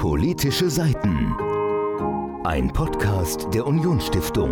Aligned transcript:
Politische 0.00 0.70
Seiten. 0.70 1.34
Ein 2.44 2.72
Podcast 2.72 3.52
der 3.52 3.66
Unionsstiftung. 3.66 4.50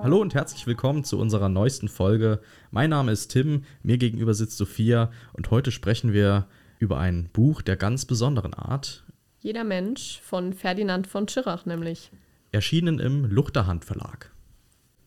Hallo 0.00 0.20
und 0.20 0.32
herzlich 0.32 0.64
willkommen 0.68 1.02
zu 1.02 1.18
unserer 1.18 1.48
neuesten 1.48 1.88
Folge. 1.88 2.40
Mein 2.70 2.90
Name 2.90 3.10
ist 3.10 3.32
Tim, 3.32 3.64
mir 3.82 3.98
gegenüber 3.98 4.32
sitzt 4.32 4.58
Sophia 4.58 5.10
und 5.32 5.50
heute 5.50 5.72
sprechen 5.72 6.12
wir 6.12 6.46
über 6.78 6.98
ein 6.98 7.30
Buch 7.32 7.62
der 7.62 7.74
ganz 7.74 8.04
besonderen 8.04 8.54
Art. 8.54 9.02
Jeder 9.40 9.64
Mensch 9.64 10.20
von 10.22 10.52
Ferdinand 10.52 11.08
von 11.08 11.26
Schirach 11.26 11.66
nämlich. 11.66 12.12
Erschienen 12.52 13.00
im 13.00 13.24
Luchterhand 13.24 13.84
Verlag. 13.84 14.30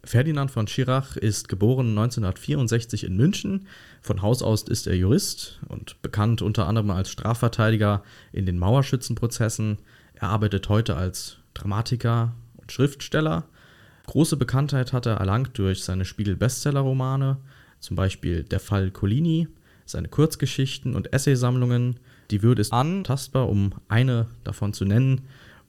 Ferdinand 0.07 0.49
von 0.51 0.67
Schirach 0.67 1.17
ist 1.17 1.49
geboren 1.49 1.89
1964 1.89 3.03
in 3.03 3.17
München. 3.17 3.67
Von 4.01 4.21
Haus 4.21 4.41
aus 4.41 4.63
ist 4.63 4.87
er 4.87 4.95
Jurist 4.95 5.59
und 5.67 6.01
bekannt 6.01 6.41
unter 6.41 6.65
anderem 6.65 6.91
als 6.91 7.09
Strafverteidiger 7.09 8.03
in 8.31 8.45
den 8.45 8.57
Mauerschützenprozessen. 8.57 9.79
Er 10.15 10.29
arbeitet 10.29 10.69
heute 10.69 10.95
als 10.95 11.37
Dramatiker 11.53 12.33
und 12.55 12.71
Schriftsteller. 12.71 13.43
Große 14.05 14.37
Bekanntheit 14.37 14.93
hat 14.93 15.05
er 15.05 15.17
erlangt 15.17 15.57
durch 15.57 15.83
seine 15.83 16.05
Spiegel-Bestseller-Romane, 16.05 17.37
zum 17.81 17.97
Beispiel 17.97 18.43
Der 18.43 18.61
Fall 18.61 18.91
Colini, 18.91 19.49
seine 19.85 20.07
Kurzgeschichten 20.07 20.95
und 20.95 21.11
Essaysammlungen. 21.11 21.99
Die 22.31 22.43
Würde 22.43 22.61
ist 22.61 22.71
antastbar, 22.71 23.49
um 23.49 23.73
eine 23.89 24.27
davon 24.45 24.71
zu 24.71 24.85
nennen. 24.85 25.23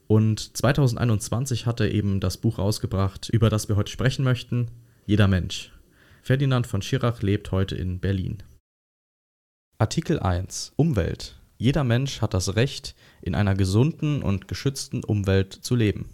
Und 0.09 0.57
2021 0.57 1.67
hat 1.67 1.80
er 1.80 1.93
eben 1.93 2.19
das 2.19 2.39
Buch 2.39 2.59
rausgebracht, 2.59 3.29
über 3.29 3.51
das 3.51 3.69
wir 3.69 3.77
heute 3.77 3.93
sprechen 3.93 4.25
möchten, 4.25 4.71
Jeder 5.07 5.29
Mensch. 5.29 5.73
Ferdinand 6.23 6.67
von 6.67 6.83
Schirach 6.83 7.23
lebt 7.23 7.53
heute 7.53 7.77
in 7.77 8.01
Berlin. 8.01 8.43
Artikel 9.79 10.19
1 10.19 10.73
Umwelt. 10.77 11.37
Jeder 11.57 11.84
Mensch 11.84 12.21
hat 12.21 12.34
das 12.34 12.57
Recht, 12.57 12.95
in 13.23 13.34
einer 13.34 13.55
gesunden 13.55 14.23
und 14.23 14.48
geschützten 14.48 15.05
Umwelt 15.05 15.53
zu 15.53 15.75
leben. 15.75 16.09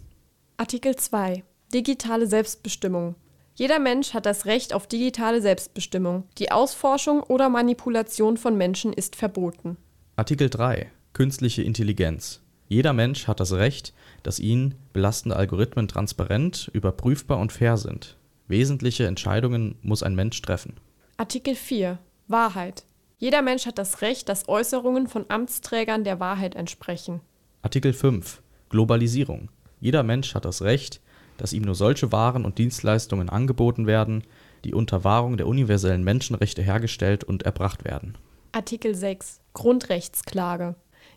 Artikel 0.57 0.95
2 0.95 1.43
Digitale 1.73 2.27
Selbstbestimmung. 2.27 3.15
Jeder 3.55 3.79
Mensch 3.79 4.13
hat 4.13 4.25
das 4.25 4.45
Recht 4.45 4.73
auf 4.73 4.87
digitale 4.87 5.41
Selbstbestimmung. 5.41 6.23
Die 6.37 6.51
Ausforschung 6.51 7.23
oder 7.23 7.49
Manipulation 7.49 8.37
von 8.37 8.57
Menschen 8.57 8.93
ist 8.93 9.15
verboten. 9.15 9.77
Artikel 10.15 10.49
3 10.49 10.91
Künstliche 11.13 11.63
Intelligenz. 11.63 12.44
Jeder 12.67 12.93
Mensch 12.93 13.27
hat 13.27 13.39
das 13.39 13.53
Recht, 13.53 13.93
dass 14.23 14.39
ihn 14.39 14.75
belastende 14.91 15.35
Algorithmen 15.35 15.87
transparent, 15.87 16.69
überprüfbar 16.73 17.39
und 17.39 17.51
fair 17.51 17.77
sind. 17.77 18.17
Wesentliche 18.47 19.05
Entscheidungen 19.07 19.75
muss 19.81 20.03
ein 20.03 20.15
Mensch 20.15 20.41
treffen. 20.41 20.75
Artikel 21.17 21.55
4 21.55 21.99
Wahrheit. 22.27 22.85
Jeder 23.17 23.41
Mensch 23.41 23.65
hat 23.65 23.77
das 23.77 24.01
Recht, 24.01 24.29
dass 24.29 24.49
Äußerungen 24.49 25.07
von 25.07 25.25
Amtsträgern 25.29 26.03
der 26.03 26.19
Wahrheit 26.19 26.55
entsprechen. 26.55 27.21
Artikel 27.61 27.93
5 27.93 28.41
Globalisierung. 28.69 29.49
Jeder 29.79 30.03
Mensch 30.03 30.35
hat 30.35 30.45
das 30.45 30.61
Recht, 30.61 31.01
dass 31.37 31.53
ihm 31.53 31.63
nur 31.63 31.75
solche 31.75 32.11
Waren 32.11 32.45
und 32.45 32.57
Dienstleistungen 32.57 33.29
angeboten 33.29 33.87
werden, 33.87 34.23
die 34.63 34.73
unter 34.73 35.03
Wahrung 35.03 35.37
der 35.37 35.47
universellen 35.47 36.03
Menschenrechte 36.03 36.61
hergestellt 36.61 37.23
und 37.23 37.43
erbracht 37.43 37.85
werden. 37.85 38.17
Artikel 38.51 38.95
6 38.95 39.41
Grundrechtsklage. 39.53 40.75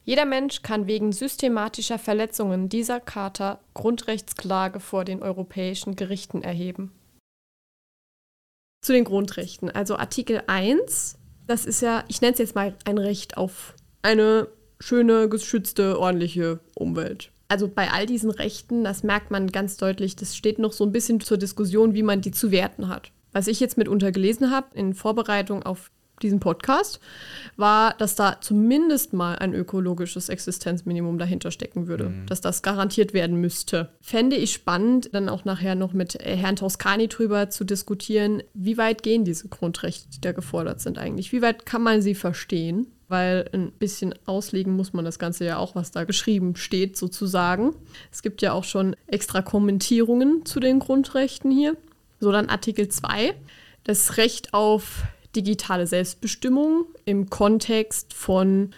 Jeder 0.08 0.24
Mensch 0.24 0.62
kann 0.62 0.86
wegen 0.86 1.12
systematischer 1.12 1.98
Verletzungen 1.98 2.70
dieser 2.70 2.98
Charta 2.98 3.60
Grundrechtsklage 3.74 4.80
vor 4.80 5.04
den 5.04 5.22
europäischen 5.22 5.96
Gerichten 5.96 6.40
erheben. 6.40 6.92
Zu 8.80 8.94
den 8.94 9.04
Grundrechten. 9.04 9.68
Also 9.68 9.98
Artikel 9.98 10.42
1, 10.46 11.18
das 11.46 11.66
ist 11.66 11.82
ja, 11.82 12.04
ich 12.08 12.22
nenne 12.22 12.32
es 12.32 12.38
jetzt 12.38 12.54
mal 12.54 12.74
ein 12.86 12.96
Recht 12.96 13.36
auf 13.36 13.74
eine 14.00 14.48
schöne, 14.80 15.28
geschützte, 15.28 16.00
ordentliche 16.00 16.60
Umwelt. 16.74 17.30
Also 17.48 17.68
bei 17.68 17.90
all 17.90 18.06
diesen 18.06 18.30
Rechten, 18.30 18.84
das 18.84 19.02
merkt 19.02 19.30
man 19.30 19.48
ganz 19.48 19.76
deutlich, 19.76 20.16
das 20.16 20.34
steht 20.34 20.58
noch 20.58 20.72
so 20.72 20.84
ein 20.84 20.92
bisschen 20.92 21.20
zur 21.20 21.36
Diskussion, 21.36 21.92
wie 21.92 22.02
man 22.02 22.22
die 22.22 22.30
zu 22.30 22.50
werten 22.50 22.88
hat. 22.88 23.12
Was 23.32 23.46
ich 23.46 23.60
jetzt 23.60 23.76
mitunter 23.76 24.10
gelesen 24.10 24.50
habe 24.50 24.68
in 24.74 24.94
Vorbereitung 24.94 25.64
auf 25.64 25.90
diesen 26.22 26.40
Podcast, 26.40 27.00
war, 27.56 27.94
dass 27.94 28.14
da 28.14 28.40
zumindest 28.40 29.12
mal 29.12 29.36
ein 29.36 29.54
ökologisches 29.54 30.28
Existenzminimum 30.28 31.18
dahinter 31.18 31.50
stecken 31.50 31.86
würde, 31.86 32.10
mhm. 32.10 32.26
dass 32.26 32.40
das 32.40 32.62
garantiert 32.62 33.14
werden 33.14 33.40
müsste. 33.40 33.90
Fände 34.00 34.36
ich 34.36 34.52
spannend, 34.52 35.10
dann 35.12 35.28
auch 35.28 35.44
nachher 35.44 35.74
noch 35.74 35.92
mit 35.92 36.14
äh, 36.16 36.36
Herrn 36.36 36.56
Toscani 36.56 37.08
drüber 37.08 37.50
zu 37.50 37.64
diskutieren, 37.64 38.42
wie 38.54 38.78
weit 38.78 39.02
gehen 39.02 39.24
diese 39.24 39.48
Grundrechte, 39.48 40.08
die 40.10 40.20
da 40.20 40.32
gefordert 40.32 40.80
sind 40.80 40.98
eigentlich? 40.98 41.32
Wie 41.32 41.42
weit 41.42 41.66
kann 41.66 41.82
man 41.82 42.02
sie 42.02 42.14
verstehen? 42.14 42.88
Weil 43.08 43.48
ein 43.54 43.72
bisschen 43.72 44.14
auslegen 44.26 44.76
muss 44.76 44.92
man 44.92 45.04
das 45.04 45.18
Ganze 45.18 45.46
ja 45.46 45.56
auch, 45.56 45.74
was 45.74 45.90
da 45.90 46.04
geschrieben 46.04 46.56
steht, 46.56 46.96
sozusagen. 46.96 47.74
Es 48.12 48.22
gibt 48.22 48.42
ja 48.42 48.52
auch 48.52 48.64
schon 48.64 48.94
extra 49.06 49.40
Kommentierungen 49.40 50.44
zu 50.44 50.60
den 50.60 50.78
Grundrechten 50.78 51.50
hier. 51.50 51.76
So, 52.20 52.32
dann 52.32 52.50
Artikel 52.50 52.88
2. 52.88 53.34
Das 53.84 54.18
Recht 54.18 54.52
auf 54.52 55.04
digitale 55.42 55.86
Selbstbestimmung 55.86 56.86
im 57.04 57.30
Kontext 57.30 58.14
von 58.14 58.70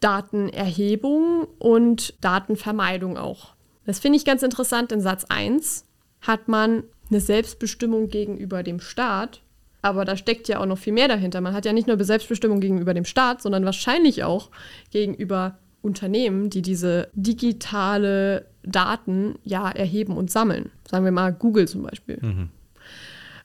Datenerhebung 0.00 1.46
und 1.58 2.14
Datenvermeidung 2.20 3.16
auch. 3.16 3.54
Das 3.86 3.98
finde 3.98 4.16
ich 4.16 4.24
ganz 4.24 4.42
interessant. 4.42 4.92
In 4.92 5.00
Satz 5.00 5.24
1 5.28 5.84
hat 6.20 6.48
man 6.48 6.84
eine 7.10 7.20
Selbstbestimmung 7.20 8.08
gegenüber 8.08 8.62
dem 8.62 8.80
Staat, 8.80 9.42
aber 9.80 10.04
da 10.04 10.16
steckt 10.16 10.48
ja 10.48 10.60
auch 10.60 10.66
noch 10.66 10.78
viel 10.78 10.92
mehr 10.92 11.08
dahinter. 11.08 11.40
Man 11.40 11.54
hat 11.54 11.64
ja 11.64 11.72
nicht 11.72 11.88
nur 11.88 12.02
Selbstbestimmung 12.02 12.60
gegenüber 12.60 12.94
dem 12.94 13.04
Staat, 13.04 13.42
sondern 13.42 13.64
wahrscheinlich 13.64 14.24
auch 14.24 14.50
gegenüber 14.90 15.58
Unternehmen, 15.82 16.48
die 16.48 16.62
diese 16.62 17.08
digitale 17.12 18.46
Daten 18.62 19.34
ja 19.42 19.68
erheben 19.70 20.16
und 20.16 20.30
sammeln. 20.30 20.70
Sagen 20.88 21.04
wir 21.04 21.12
mal 21.12 21.32
Google 21.32 21.66
zum 21.66 21.82
Beispiel. 21.82 22.18
Mhm. 22.22 22.48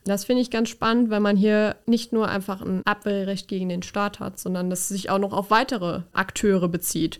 Das 0.07 0.23
finde 0.23 0.41
ich 0.41 0.49
ganz 0.49 0.69
spannend, 0.69 1.09
weil 1.09 1.19
man 1.19 1.35
hier 1.35 1.75
nicht 1.85 2.13
nur 2.13 2.29
einfach 2.29 2.61
ein 2.61 2.81
Abwehrrecht 2.85 3.49
gegen 3.49 3.67
den 3.67 3.83
Staat 3.83 4.21
hat, 4.21 4.39
sondern 4.39 4.69
dass 4.69 4.81
es 4.81 4.87
sich 4.87 5.09
auch 5.09 5.19
noch 5.19 5.33
auf 5.33 5.51
weitere 5.51 6.03
Akteure 6.13 6.69
bezieht. 6.69 7.19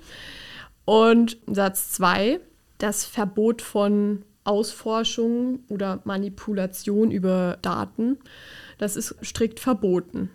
Und 0.86 1.38
Satz 1.48 1.92
2, 1.92 2.40
das 2.78 3.04
Verbot 3.04 3.62
von 3.62 4.24
Ausforschung 4.46 5.60
oder 5.68 6.00
Manipulation 6.06 7.12
über 7.12 7.58
Daten, 7.62 8.20
das 8.78 8.96
ist 8.96 9.16
strikt 9.22 9.60
verboten. 9.60 10.30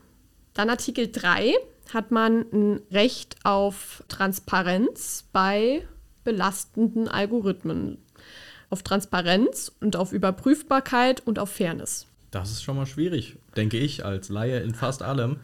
Dann 0.52 0.68
Artikel 0.68 1.10
3 1.10 1.54
hat 1.94 2.10
man 2.10 2.44
ein 2.52 2.82
Recht 2.90 3.36
auf 3.44 4.04
Transparenz 4.08 5.24
bei 5.32 5.86
belastenden 6.22 7.08
Algorithmen. 7.08 7.96
Auf 8.68 8.82
Transparenz 8.82 9.72
und 9.80 9.96
auf 9.96 10.12
Überprüfbarkeit 10.12 11.26
und 11.26 11.38
auf 11.38 11.48
Fairness. 11.48 12.08
Das 12.32 12.50
ist 12.50 12.62
schon 12.62 12.76
mal 12.76 12.86
schwierig, 12.86 13.36
denke 13.56 13.76
ich, 13.76 14.06
als 14.06 14.30
Laie 14.30 14.60
in 14.60 14.74
fast 14.74 15.02
allem. 15.02 15.36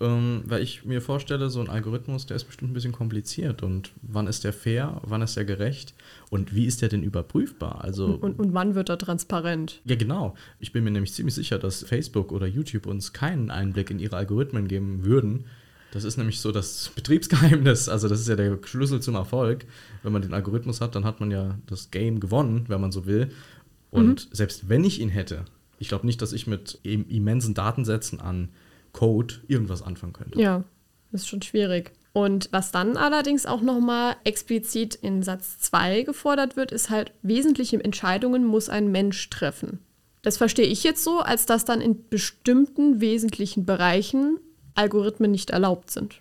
Ähm, 0.00 0.42
weil 0.46 0.64
ich 0.64 0.84
mir 0.84 1.00
vorstelle, 1.00 1.48
so 1.48 1.60
ein 1.60 1.68
Algorithmus, 1.68 2.26
der 2.26 2.34
ist 2.34 2.44
bestimmt 2.44 2.72
ein 2.72 2.74
bisschen 2.74 2.90
kompliziert. 2.90 3.62
Und 3.62 3.92
wann 4.02 4.26
ist 4.26 4.42
der 4.42 4.52
fair? 4.52 5.00
Wann 5.04 5.22
ist 5.22 5.36
der 5.36 5.44
gerecht? 5.44 5.94
Und 6.30 6.52
wie 6.52 6.66
ist 6.66 6.82
der 6.82 6.88
denn 6.88 7.04
überprüfbar? 7.04 7.84
Also, 7.84 8.06
und, 8.06 8.36
und, 8.40 8.52
wann 8.52 8.74
wird 8.74 8.88
er 8.88 8.98
transparent? 8.98 9.80
Ja, 9.84 9.94
genau. 9.94 10.34
Ich 10.58 10.72
bin 10.72 10.82
mir 10.82 10.90
nämlich 10.90 11.12
ziemlich 11.12 11.36
sicher, 11.36 11.60
dass 11.60 11.84
Facebook 11.84 12.32
oder 12.32 12.48
YouTube 12.48 12.86
uns 12.86 13.12
keinen 13.12 13.52
Einblick 13.52 13.92
in 13.92 14.00
ihre 14.00 14.16
Algorithmen 14.16 14.66
geben 14.66 15.04
würden. 15.04 15.44
Das 15.92 16.02
ist 16.02 16.16
nämlich 16.16 16.40
so 16.40 16.50
das 16.50 16.90
Betriebsgeheimnis. 16.96 17.88
Also, 17.88 18.08
das 18.08 18.18
ist 18.18 18.26
ja 18.26 18.34
der 18.34 18.58
Schlüssel 18.64 18.98
zum 18.98 19.14
Erfolg. 19.14 19.66
Wenn 20.02 20.12
man 20.12 20.22
den 20.22 20.34
Algorithmus 20.34 20.80
hat, 20.80 20.96
dann 20.96 21.04
hat 21.04 21.20
man 21.20 21.30
ja 21.30 21.56
das 21.66 21.92
Game 21.92 22.18
gewonnen, 22.18 22.64
wenn 22.66 22.80
man 22.80 22.90
so 22.90 23.06
will. 23.06 23.30
Und 23.92 24.26
mhm. 24.26 24.34
selbst 24.34 24.68
wenn 24.68 24.82
ich 24.82 25.00
ihn 25.00 25.10
hätte, 25.10 25.44
ich 25.84 25.88
glaube 25.88 26.06
nicht, 26.06 26.22
dass 26.22 26.32
ich 26.32 26.46
mit 26.46 26.80
immensen 26.82 27.52
Datensätzen 27.52 28.20
an 28.20 28.48
Code 28.92 29.34
irgendwas 29.48 29.82
anfangen 29.82 30.14
könnte. 30.14 30.40
Ja, 30.40 30.64
das 31.12 31.22
ist 31.22 31.28
schon 31.28 31.42
schwierig. 31.42 31.92
Und 32.14 32.48
was 32.52 32.70
dann 32.70 32.96
allerdings 32.96 33.44
auch 33.44 33.60
nochmal 33.60 34.16
explizit 34.24 34.94
in 34.94 35.22
Satz 35.22 35.58
2 35.58 36.04
gefordert 36.04 36.56
wird, 36.56 36.72
ist 36.72 36.88
halt, 36.88 37.12
wesentliche 37.22 37.82
Entscheidungen 37.82 38.46
muss 38.46 38.68
ein 38.68 38.90
Mensch 38.90 39.28
treffen. 39.30 39.80
Das 40.22 40.38
verstehe 40.38 40.66
ich 40.66 40.84
jetzt 40.84 41.04
so, 41.04 41.20
als 41.20 41.44
dass 41.44 41.64
dann 41.64 41.80
in 41.80 42.08
bestimmten 42.08 43.00
wesentlichen 43.00 43.66
Bereichen 43.66 44.38
Algorithmen 44.74 45.30
nicht 45.30 45.50
erlaubt 45.50 45.90
sind. 45.90 46.20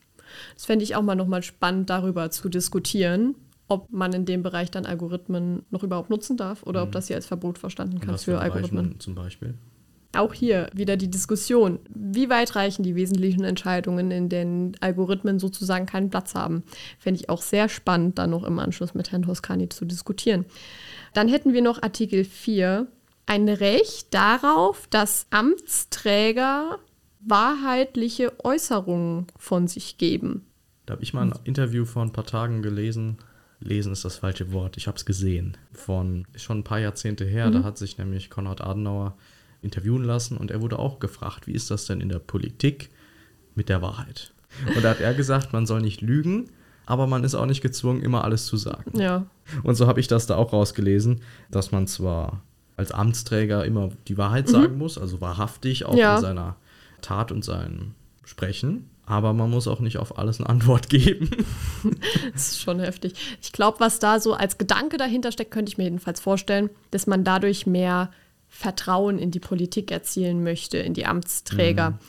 Das 0.55 0.65
fände 0.65 0.83
ich 0.83 0.95
auch 0.95 1.03
mal 1.03 1.15
nochmal 1.15 1.43
spannend, 1.43 1.89
darüber 1.89 2.31
zu 2.31 2.49
diskutieren, 2.49 3.35
ob 3.73 3.91
man 3.91 4.13
in 4.13 4.25
dem 4.25 4.43
Bereich 4.43 4.69
dann 4.69 4.85
Algorithmen 4.85 5.65
noch 5.71 5.83
überhaupt 5.83 6.11
nutzen 6.11 6.37
darf 6.37 6.61
oder 6.63 6.81
mhm. 6.81 6.87
ob 6.87 6.91
das 6.91 7.07
hier 7.07 7.15
als 7.15 7.25
Verbot 7.25 7.57
verstanden 7.57 7.99
kann 7.99 8.17
für, 8.17 8.33
für 8.33 8.39
Algorithmen. 8.39 8.99
Zum 8.99 9.15
Beispiel. 9.15 9.55
Auch 10.15 10.35
hier 10.35 10.69
wieder 10.73 10.95
die 10.95 11.09
Diskussion, 11.09 11.79
wie 11.89 12.29
weit 12.29 12.55
reichen 12.55 12.83
die 12.83 12.93
wesentlichen 12.93 13.43
Entscheidungen, 13.43 14.11
in 14.11 14.29
denen 14.29 14.77
Algorithmen 14.79 15.39
sozusagen 15.39 15.87
keinen 15.87 16.11
Platz 16.11 16.35
haben. 16.35 16.61
Fände 16.99 17.19
ich 17.19 17.29
auch 17.29 17.41
sehr 17.41 17.67
spannend, 17.67 18.19
dann 18.19 18.29
noch 18.29 18.43
im 18.43 18.59
Anschluss 18.59 18.93
mit 18.93 19.11
Herrn 19.11 19.23
Toscani 19.23 19.69
zu 19.69 19.85
diskutieren. 19.85 20.45
Dann 21.15 21.27
hätten 21.27 21.53
wir 21.53 21.63
noch 21.63 21.81
Artikel 21.81 22.25
4, 22.25 22.85
ein 23.25 23.49
Recht 23.49 24.13
darauf, 24.13 24.85
dass 24.91 25.25
Amtsträger 25.31 26.77
wahrheitliche 27.21 28.33
Äußerungen 28.43 29.25
von 29.39 29.67
sich 29.67 29.97
geben. 29.97 30.45
Da 30.85 30.93
habe 30.93 31.03
ich 31.03 31.13
mal 31.13 31.23
ein 31.23 31.33
Interview 31.43 31.85
vor 31.85 32.03
ein 32.03 32.11
paar 32.11 32.25
Tagen 32.25 32.61
gelesen. 32.61 33.17
Lesen 33.63 33.91
ist 33.93 34.05
das 34.05 34.17
falsche 34.17 34.51
Wort. 34.51 34.77
Ich 34.77 34.87
habe 34.87 34.97
es 34.97 35.05
gesehen. 35.05 35.57
Von 35.73 36.25
schon 36.35 36.59
ein 36.59 36.63
paar 36.63 36.79
Jahrzehnte 36.79 37.25
her. 37.25 37.49
Da 37.51 37.63
hat 37.63 37.77
sich 37.77 37.97
nämlich 37.97 38.29
Konrad 38.29 38.61
Adenauer 38.61 39.15
interviewen 39.61 40.03
lassen 40.03 40.37
und 40.37 40.51
er 40.51 40.61
wurde 40.61 40.77
auch 40.79 40.99
gefragt, 40.99 41.47
wie 41.47 41.53
ist 41.53 41.71
das 41.71 41.85
denn 41.85 42.01
in 42.01 42.09
der 42.09 42.19
Politik 42.19 42.89
mit 43.55 43.69
der 43.69 43.81
Wahrheit? 43.81 44.33
Und 44.75 44.83
da 44.83 44.89
hat 44.91 44.99
er 44.99 45.13
gesagt, 45.13 45.53
man 45.53 45.65
soll 45.65 45.81
nicht 45.81 46.01
lügen, 46.01 46.49
aber 46.85 47.07
man 47.07 47.23
ist 47.23 47.33
auch 47.35 47.45
nicht 47.45 47.61
gezwungen, 47.61 48.01
immer 48.01 48.23
alles 48.25 48.45
zu 48.45 48.57
sagen. 48.57 48.99
Ja. 48.99 49.25
Und 49.63 49.75
so 49.75 49.87
habe 49.87 49.99
ich 50.01 50.07
das 50.07 50.27
da 50.27 50.35
auch 50.35 50.51
rausgelesen, 50.53 51.21
dass 51.49 51.71
man 51.71 51.87
zwar 51.87 52.41
als 52.75 52.91
Amtsträger 52.91 53.65
immer 53.65 53.89
die 54.07 54.17
Wahrheit 54.17 54.49
sagen 54.49 54.77
muss, 54.77 54.97
also 54.97 55.21
wahrhaftig 55.21 55.85
auch 55.85 55.95
Ja. 55.95 56.15
in 56.17 56.21
seiner 56.21 56.55
Tat 57.01 57.31
und 57.31 57.45
seinem 57.45 57.93
Sprechen, 58.25 58.89
aber 59.05 59.33
man 59.33 59.49
muss 59.49 59.67
auch 59.67 59.79
nicht 59.79 59.97
auf 59.97 60.17
alles 60.17 60.39
eine 60.39 60.49
Antwort 60.49 60.89
geben. 60.89 61.29
Das 62.33 62.49
ist 62.49 62.61
schon 62.61 62.79
heftig. 62.79 63.13
Ich 63.41 63.51
glaube, 63.51 63.79
was 63.79 63.99
da 63.99 64.19
so 64.19 64.33
als 64.33 64.57
Gedanke 64.57 64.97
dahinter 64.97 65.31
steckt, 65.31 65.51
könnte 65.51 65.69
ich 65.71 65.77
mir 65.77 65.83
jedenfalls 65.83 66.19
vorstellen, 66.19 66.69
dass 66.91 67.07
man 67.07 67.23
dadurch 67.23 67.67
mehr 67.67 68.09
Vertrauen 68.47 69.17
in 69.19 69.31
die 69.31 69.39
Politik 69.39 69.91
erzielen 69.91 70.43
möchte, 70.43 70.77
in 70.77 70.93
die 70.93 71.05
Amtsträger. 71.05 71.99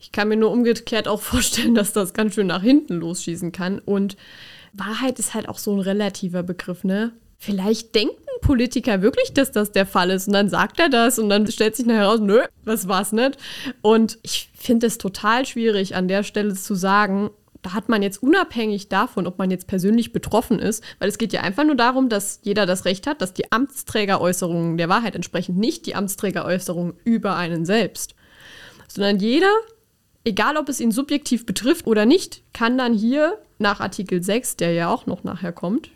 Ich 0.00 0.12
kann 0.12 0.28
mir 0.28 0.36
nur 0.36 0.50
umgekehrt 0.52 1.08
auch 1.08 1.20
vorstellen, 1.20 1.74
dass 1.74 1.92
das 1.92 2.14
ganz 2.14 2.34
schön 2.34 2.46
nach 2.46 2.62
hinten 2.62 2.94
losschießen 2.94 3.52
kann. 3.52 3.80
Und 3.80 4.16
Wahrheit 4.72 5.18
ist 5.18 5.34
halt 5.34 5.48
auch 5.48 5.58
so 5.58 5.74
ein 5.74 5.80
relativer 5.80 6.42
Begriff, 6.42 6.84
ne? 6.84 7.12
Vielleicht 7.36 7.94
denkt 7.96 8.20
ein 8.20 8.31
Politiker 8.42 9.00
wirklich, 9.00 9.32
dass 9.32 9.50
das 9.52 9.72
der 9.72 9.86
Fall 9.86 10.10
ist 10.10 10.26
und 10.26 10.34
dann 10.34 10.50
sagt 10.50 10.78
er 10.78 10.90
das 10.90 11.18
und 11.18 11.30
dann 11.30 11.46
stellt 11.46 11.74
sich 11.74 11.86
heraus, 11.86 12.20
nö, 12.20 12.42
das 12.66 12.86
war's 12.88 13.12
nicht. 13.12 13.38
Und 13.80 14.18
ich 14.22 14.50
finde 14.54 14.86
es 14.88 14.98
total 14.98 15.46
schwierig, 15.46 15.96
an 15.96 16.08
der 16.08 16.22
Stelle 16.22 16.52
zu 16.54 16.74
sagen, 16.74 17.30
da 17.62 17.72
hat 17.72 17.88
man 17.88 18.02
jetzt 18.02 18.22
unabhängig 18.22 18.88
davon, 18.88 19.26
ob 19.26 19.38
man 19.38 19.50
jetzt 19.50 19.68
persönlich 19.68 20.12
betroffen 20.12 20.58
ist, 20.58 20.82
weil 20.98 21.08
es 21.08 21.16
geht 21.16 21.32
ja 21.32 21.42
einfach 21.42 21.64
nur 21.64 21.76
darum, 21.76 22.08
dass 22.08 22.40
jeder 22.42 22.66
das 22.66 22.84
Recht 22.84 23.06
hat, 23.06 23.22
dass 23.22 23.32
die 23.32 23.50
Amtsträgeräußerungen 23.50 24.76
der 24.76 24.88
Wahrheit 24.88 25.14
entsprechen, 25.14 25.56
nicht 25.56 25.86
die 25.86 25.94
Amtsträgeräußerungen 25.94 26.94
über 27.04 27.36
einen 27.36 27.64
selbst, 27.64 28.16
sondern 28.88 29.18
jeder, 29.20 29.52
egal 30.24 30.56
ob 30.56 30.68
es 30.68 30.80
ihn 30.80 30.90
subjektiv 30.90 31.46
betrifft 31.46 31.86
oder 31.86 32.04
nicht, 32.04 32.42
kann 32.52 32.76
dann 32.76 32.94
hier 32.94 33.38
nach 33.58 33.80
Artikel 33.80 34.22
6, 34.22 34.56
der 34.56 34.72
ja 34.72 34.92
auch 34.92 35.06
noch 35.06 35.22
nachher 35.22 35.52
kommt, 35.52 35.90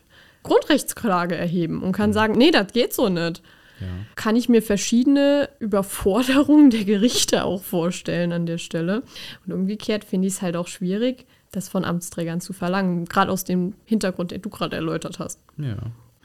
Grundrechtsklage 0.47 1.37
erheben 1.37 1.83
und 1.83 1.93
kann 1.93 2.13
sagen, 2.13 2.35
nee, 2.37 2.51
das 2.51 2.73
geht 2.73 2.95
so 2.95 3.09
nicht. 3.09 3.43
Ja. 3.81 3.87
Kann 4.15 4.37
ich 4.37 4.49
mir 4.49 4.63
verschiedene 4.63 5.51
Überforderungen 5.59 6.71
der 6.71 6.85
Gerichte 6.85 7.45
auch 7.45 7.63
vorstellen 7.63 8.33
an 8.33 8.47
der 8.47 8.59
Stelle. 8.59 9.03
Und 9.47 9.53
umgekehrt 9.53 10.05
finde 10.05 10.29
ich 10.29 10.35
es 10.35 10.43
halt 10.43 10.57
auch 10.57 10.67
schwierig, 10.67 11.27
das 11.53 11.69
von 11.69 11.85
Amtsträgern 11.85 12.41
zu 12.41 12.53
verlangen, 12.53 13.05
gerade 13.05 13.31
aus 13.31 13.45
dem 13.45 13.75
Hintergrund, 13.85 14.31
den 14.31 14.43
du 14.43 14.49
gerade 14.49 14.77
erläutert 14.77 15.19
hast. 15.19 15.41
ja. 15.59 15.77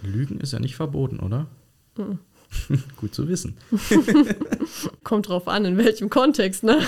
Lügen 0.03 0.39
ist 0.39 0.51
ja 0.51 0.59
nicht 0.59 0.75
verboten, 0.75 1.19
oder? 1.19 1.45
Gut 2.97 3.13
zu 3.13 3.27
wissen. 3.27 3.55
Kommt 5.03 5.29
drauf 5.29 5.47
an, 5.47 5.65
in 5.65 5.77
welchem 5.77 6.09
Kontext, 6.09 6.63
ne? 6.63 6.81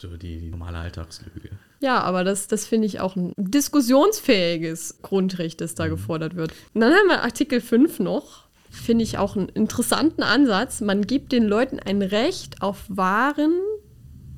So 0.00 0.16
die, 0.16 0.40
die 0.40 0.50
normale 0.50 0.78
Alltagslüge. 0.78 1.50
Ja, 1.82 2.00
aber 2.00 2.22
das, 2.22 2.46
das 2.46 2.64
finde 2.64 2.86
ich 2.86 3.00
auch 3.00 3.16
ein 3.16 3.32
diskussionsfähiges 3.36 5.00
Grundrecht, 5.02 5.60
das 5.60 5.74
da 5.74 5.88
gefordert 5.88 6.36
wird. 6.36 6.52
Und 6.74 6.80
dann 6.80 6.92
haben 6.92 7.08
wir 7.08 7.22
Artikel 7.22 7.60
5 7.60 7.98
noch. 7.98 8.44
Finde 8.70 9.02
ich 9.02 9.18
auch 9.18 9.36
einen 9.36 9.48
interessanten 9.48 10.22
Ansatz. 10.22 10.80
Man 10.80 11.02
gibt 11.02 11.32
den 11.32 11.44
Leuten 11.44 11.80
ein 11.80 12.00
Recht 12.00 12.62
auf 12.62 12.84
Waren, 12.88 13.52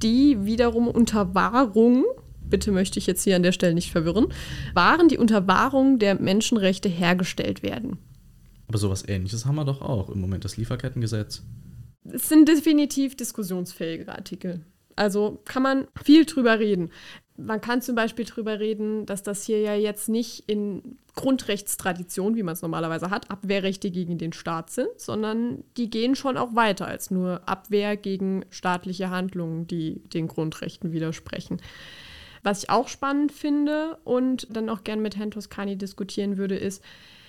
die 0.02 0.46
wiederum 0.46 0.88
unter 0.88 1.34
Wahrung, 1.34 2.06
bitte 2.40 2.72
möchte 2.72 2.98
ich 2.98 3.06
jetzt 3.06 3.22
hier 3.24 3.36
an 3.36 3.42
der 3.42 3.52
Stelle 3.52 3.74
nicht 3.74 3.92
verwirren, 3.92 4.28
Waren, 4.72 5.08
die 5.08 5.18
unter 5.18 5.46
Wahrung 5.46 5.98
der 5.98 6.14
Menschenrechte 6.14 6.88
hergestellt 6.88 7.62
werden. 7.62 7.98
Aber 8.68 8.78
sowas 8.78 9.06
ähnliches 9.06 9.44
haben 9.44 9.56
wir 9.56 9.66
doch 9.66 9.82
auch 9.82 10.08
im 10.08 10.18
Moment, 10.18 10.46
das 10.46 10.56
Lieferkettengesetz. 10.56 11.42
Es 12.04 12.30
sind 12.30 12.48
definitiv 12.48 13.16
diskussionsfähige 13.16 14.10
Artikel. 14.10 14.64
Also 14.96 15.40
kann 15.44 15.62
man 15.62 15.88
viel 16.02 16.24
drüber 16.24 16.58
reden. 16.58 16.90
Man 17.36 17.60
kann 17.60 17.82
zum 17.82 17.96
Beispiel 17.96 18.24
drüber 18.24 18.60
reden, 18.60 19.06
dass 19.06 19.24
das 19.24 19.44
hier 19.44 19.60
ja 19.60 19.74
jetzt 19.74 20.08
nicht 20.08 20.44
in 20.46 20.98
Grundrechtstradition, 21.16 22.36
wie 22.36 22.42
man 22.42 22.54
es 22.54 22.62
normalerweise 22.62 23.10
hat, 23.10 23.30
Abwehrrechte 23.30 23.90
gegen 23.90 24.18
den 24.18 24.32
Staat 24.32 24.70
sind, 24.70 24.88
sondern 24.96 25.64
die 25.76 25.90
gehen 25.90 26.14
schon 26.14 26.36
auch 26.36 26.54
weiter 26.54 26.86
als 26.86 27.10
nur 27.10 27.48
Abwehr 27.48 27.96
gegen 27.96 28.44
staatliche 28.50 29.10
Handlungen, 29.10 29.66
die 29.66 30.00
den 30.10 30.28
Grundrechten 30.28 30.92
widersprechen. 30.92 31.60
Was 32.44 32.64
ich 32.64 32.70
auch 32.70 32.88
spannend 32.88 33.32
finde 33.32 33.98
und 34.04 34.46
dann 34.54 34.68
auch 34.68 34.84
gern 34.84 35.00
mit 35.00 35.16
Herrn 35.16 35.30
Toscani 35.30 35.76
diskutieren 35.76 36.36
würde, 36.36 36.56
ist, 36.56 36.84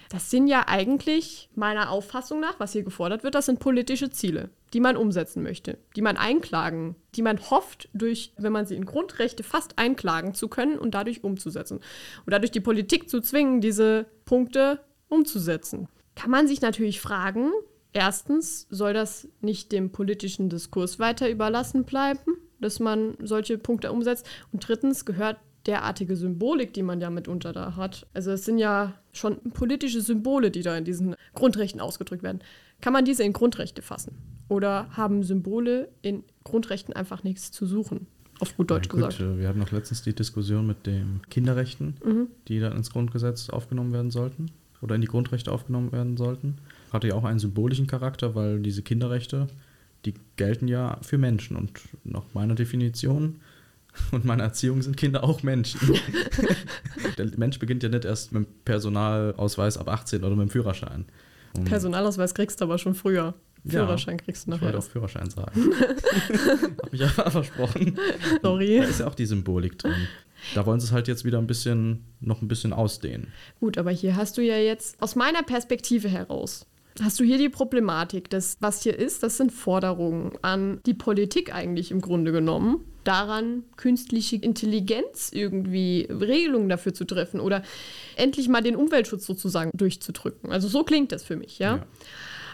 das 0.10 0.30
sind 0.30 0.48
ja 0.48 0.66
eigentlich 0.68 1.50
meiner 1.56 1.90
Auffassung 1.90 2.40
nach, 2.40 2.60
was 2.60 2.74
hier 2.74 2.84
gefordert 2.84 3.24
wird, 3.24 3.36
das 3.36 3.46
sind 3.46 3.60
politische 3.60 4.10
Ziele, 4.10 4.50
die 4.74 4.80
man 4.80 4.98
umsetzen 4.98 5.44
möchte, 5.44 5.78
die 5.96 6.02
man 6.02 6.18
einklagen, 6.18 6.96
die 7.16 7.22
man 7.22 7.40
hofft, 7.50 7.90
durch, 7.94 8.34
wenn 8.38 8.52
man 8.52 8.66
sie 8.66 8.76
in 8.76 8.86
Grundrechte 8.86 9.44
fasst, 9.44 9.78
einklagen 9.78 10.34
zu 10.34 10.48
können 10.48 10.78
und 10.78 10.96
dadurch 10.96 11.24
umzusetzen. 11.24 11.78
Und 11.78 12.32
dadurch 12.32 12.52
die 12.52 12.60
Politik 12.60 13.10
zu 13.10 13.22
zwingen, 13.22 13.62
diese 13.62 14.06
Punkte 14.26 14.80
umzusetzen. 15.08 15.88
Kann 16.16 16.32
man 16.32 16.48
sich 16.48 16.62
natürlich 16.62 17.02
fragen, 17.02 17.52
erstens, 17.94 18.68
soll 18.70 18.94
das 18.94 19.28
nicht 19.42 19.72
dem 19.72 19.92
politischen 19.92 20.50
Diskurs 20.50 21.00
weiter 21.00 21.30
überlassen 21.30 21.84
bleiben, 21.84 22.38
dass 22.60 22.80
man 22.80 23.16
solche 23.22 23.58
Punkte 23.58 23.92
umsetzt? 23.92 24.28
Und 24.52 24.68
drittens 24.68 25.06
gehört 25.06 25.38
derartige 25.68 26.16
Symbolik, 26.16 26.74
die 26.74 26.84
man 26.84 27.02
ja 27.02 27.10
mitunter 27.10 27.54
da 27.54 27.76
hat. 27.76 28.06
Also 28.14 28.32
es 28.32 28.46
sind 28.46 28.58
ja 28.60 28.94
schon 29.14 29.38
politische 29.54 30.02
Symbole, 30.02 30.52
die 30.52 30.62
da 30.62 30.78
in 30.78 30.86
diesen 30.86 31.16
Grundrechten 31.34 31.82
ausgedrückt 31.82 32.24
werden. 32.24 32.40
Kann 32.82 32.94
man 32.94 33.06
diese 33.06 33.24
in 33.24 33.34
Grundrechte 33.34 33.82
fassen? 33.82 34.18
Oder 34.48 34.88
haben 34.92 35.24
Symbole 35.24 35.90
in 36.02 36.24
Grundrechten 36.44 36.94
einfach 36.94 37.24
nichts 37.24 37.52
zu 37.52 37.66
suchen? 37.66 38.08
Auf 38.40 38.56
gut 38.58 38.70
Deutsch 38.70 38.88
Ja, 38.88 38.92
gut, 38.92 39.00
gesagt. 39.10 39.20
äh, 39.22 39.40
wir 39.40 39.48
hatten 39.48 39.60
noch 39.60 39.72
letztens 39.72 40.04
die 40.04 40.14
Diskussion 40.14 40.68
mit 40.68 40.86
den 40.86 41.22
Kinderrechten, 41.30 41.96
Mhm. 42.04 42.28
die 42.48 42.60
dann 42.60 42.74
ins 42.74 42.92
Grundgesetz 42.92 43.50
aufgenommen 43.50 43.94
werden 43.94 44.12
sollten 44.12 44.52
oder 44.82 44.94
in 44.96 45.02
die 45.02 45.08
Grundrechte 45.08 45.52
aufgenommen 45.52 45.92
werden 45.94 46.18
sollten. 46.18 46.58
Hatte 46.92 47.08
ja 47.08 47.16
auch 47.16 47.24
einen 47.24 47.40
symbolischen 47.40 47.88
Charakter, 47.88 48.36
weil 48.36 48.60
diese 48.60 48.84
Kinderrechte, 48.84 49.48
die 50.04 50.14
gelten 50.36 50.68
ja 50.68 51.00
für 51.02 51.18
Menschen 51.18 51.56
und 51.58 51.72
nach 52.04 52.26
meiner 52.34 52.56
Definition 52.56 53.38
und 54.12 54.26
meiner 54.26 54.44
Erziehung 54.44 54.82
sind 54.82 54.98
Kinder 54.98 55.24
auch 55.24 55.44
Menschen. 55.44 55.80
Der 57.18 57.28
Mensch 57.38 57.60
beginnt 57.60 57.84
ja 57.84 57.90
nicht 57.90 58.06
erst 58.06 58.32
mit 58.32 58.46
dem 58.46 58.54
Personalausweis 58.66 59.78
ab 59.78 59.90
18 59.90 60.24
oder 60.24 60.36
mit 60.36 60.50
dem 60.50 60.50
Führerschein. 60.50 61.06
Und 61.56 61.66
Personalausweis 61.66 62.34
kriegst 62.34 62.60
du 62.60 62.66
aber 62.66 62.78
schon 62.78 62.96
früher. 62.96 63.34
Ja. 63.64 63.86
Führerschein 63.86 64.18
kriegst 64.18 64.46
du 64.46 64.52
ich 64.52 64.56
nachher. 64.56 64.74
wollte 64.74 64.78
auch. 64.80 64.84
Führerschein 64.84 65.30
sagen. 65.30 65.72
Hab 66.82 66.92
mich 66.92 67.04
aber 67.04 67.32
versprochen. 67.32 67.98
Sorry. 68.42 68.78
Da 68.80 68.84
ist 68.84 69.00
ja 69.00 69.08
auch 69.08 69.16
die 69.16 69.26
Symbolik 69.26 69.80
drin. 69.80 70.08
Da 70.54 70.66
wollen 70.66 70.80
sie 70.80 70.86
es 70.88 70.92
halt 70.92 71.08
jetzt 71.08 71.26
wieder 71.26 71.40
ein 71.40 71.48
bisschen, 71.48 72.06
noch 72.20 72.42
ein 72.42 72.48
bisschen 72.48 72.74
ausdehnen. 72.74 73.32
Gut, 73.60 73.78
aber 73.78 73.90
hier 73.90 74.16
hast 74.16 74.38
du 74.38 74.42
ja 74.42 74.58
jetzt 74.58 75.02
aus 75.02 75.16
meiner 75.16 75.42
Perspektive 75.42 76.08
heraus, 76.10 76.68
hast 77.02 77.20
du 77.20 77.24
hier 77.24 77.38
die 77.38 77.50
Problematik, 77.50 78.30
dass 78.30 78.58
was 78.62 78.82
hier 78.84 78.98
ist, 78.98 79.24
das 79.24 79.38
sind 79.38 79.52
Forderungen 79.52 80.32
an 80.42 80.80
die 80.86 80.94
Politik 80.94 81.54
eigentlich 81.54 81.92
im 81.92 82.02
Grunde 82.02 82.32
genommen, 82.32 82.86
daran 83.04 83.64
künstliche 83.78 84.38
Intelligenz 84.38 85.30
irgendwie 85.32 86.08
Regelungen 86.10 86.70
dafür 86.70 86.94
zu 86.94 87.06
treffen 87.06 87.40
oder 87.40 87.64
endlich 88.16 88.48
mal 88.50 88.62
den 88.62 88.76
Umweltschutz 88.76 89.26
sozusagen 89.26 89.72
durchzudrücken. 89.74 90.52
Also 90.52 90.68
so 90.68 90.84
klingt 90.84 91.12
das 91.12 91.24
für 91.24 91.36
mich, 91.36 91.60
ja. 91.60 91.78
Ja. 91.78 91.86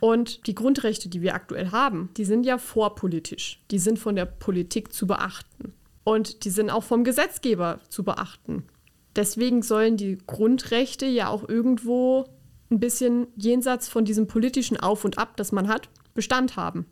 Und 0.02 0.48
die 0.48 0.56
Grundrechte, 0.56 1.10
die 1.10 1.22
wir 1.22 1.36
aktuell 1.36 1.70
haben, 1.72 2.10
die 2.18 2.26
sind 2.26 2.44
ja 2.44 2.58
vorpolitisch. 2.58 3.62
Die 3.70 3.78
sind 3.78 4.00
von 4.00 4.16
der 4.16 4.26
Politik 4.26 4.92
zu 4.92 5.06
beachten. 5.06 5.74
Und 6.04 6.44
die 6.44 6.50
sind 6.50 6.72
auch 6.72 6.84
vom 6.84 7.04
Gesetzgeber 7.04 7.80
zu 7.88 8.04
beachten. 8.04 8.64
Deswegen 9.16 9.62
sollen 9.62 9.98
die 9.98 10.18
Grundrechte 10.26 11.06
ja 11.06 11.28
auch 11.28 11.48
irgendwo 11.48 12.26
ein 12.72 12.80
bisschen 12.80 13.28
jenseits 13.36 13.90
von 13.90 14.06
diesem 14.06 14.28
politischen 14.28 14.78
Auf 14.78 15.06
und 15.06 15.18
Ab, 15.18 15.38
das 15.38 15.52
man 15.52 15.68
hat, 15.68 15.90
Bestand 16.14 16.56
haben. 16.56 16.86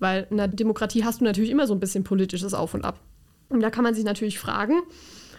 Weil 0.00 0.26
in 0.30 0.36
der 0.36 0.48
Demokratie 0.48 1.04
hast 1.04 1.20
du 1.20 1.24
natürlich 1.24 1.50
immer 1.50 1.66
so 1.66 1.74
ein 1.74 1.80
bisschen 1.80 2.04
politisches 2.04 2.52
Auf 2.52 2.74
und 2.74 2.84
Ab. 2.84 3.00
Und 3.48 3.60
da 3.60 3.70
kann 3.70 3.84
man 3.84 3.94
sich 3.94 4.04
natürlich 4.04 4.38
fragen, 4.38 4.82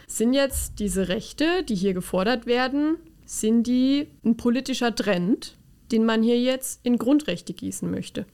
sind 0.08 0.34
jetzt 0.34 0.79
diese 0.79 1.10
Rechte, 1.10 1.63
die 1.67 1.75
hier 1.75 1.94
gefordert 1.94 2.46
werden, 2.46 2.98
sind 3.25 3.67
die 3.67 4.08
ein 4.24 4.38
politischer 4.38 4.96
Trend, 4.96 5.58
den 5.91 6.05
man 6.05 6.24
hier 6.24 6.39
jetzt 6.39 6.79
in 6.84 6.98
Grundrechte 6.98 7.53
gießen 7.53 7.89
möchte? 7.89 8.25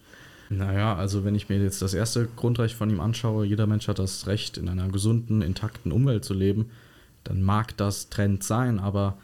Naja, 0.49 0.95
also 0.95 1.23
wenn 1.23 1.33
ich 1.33 1.47
mir 1.47 1.63
jetzt 1.63 1.81
das 1.81 1.93
erste 1.93 2.27
Grundrecht 2.35 2.75
von 2.75 2.89
ihm 2.89 2.99
anschaue, 2.99 3.45
jeder 3.45 3.67
Mensch 3.67 3.87
hat 3.87 3.99
das 3.99 4.27
Recht, 4.27 4.57
in 4.57 4.67
einer 4.67 4.89
gesunden, 4.89 5.41
intakten 5.41 5.93
Umwelt 5.93 6.25
zu 6.25 6.33
leben, 6.33 6.71
dann 7.23 7.41
mag 7.41 7.77
das 7.77 8.09
Trend 8.09 8.43
sein, 8.43 8.79
aber 8.79 9.17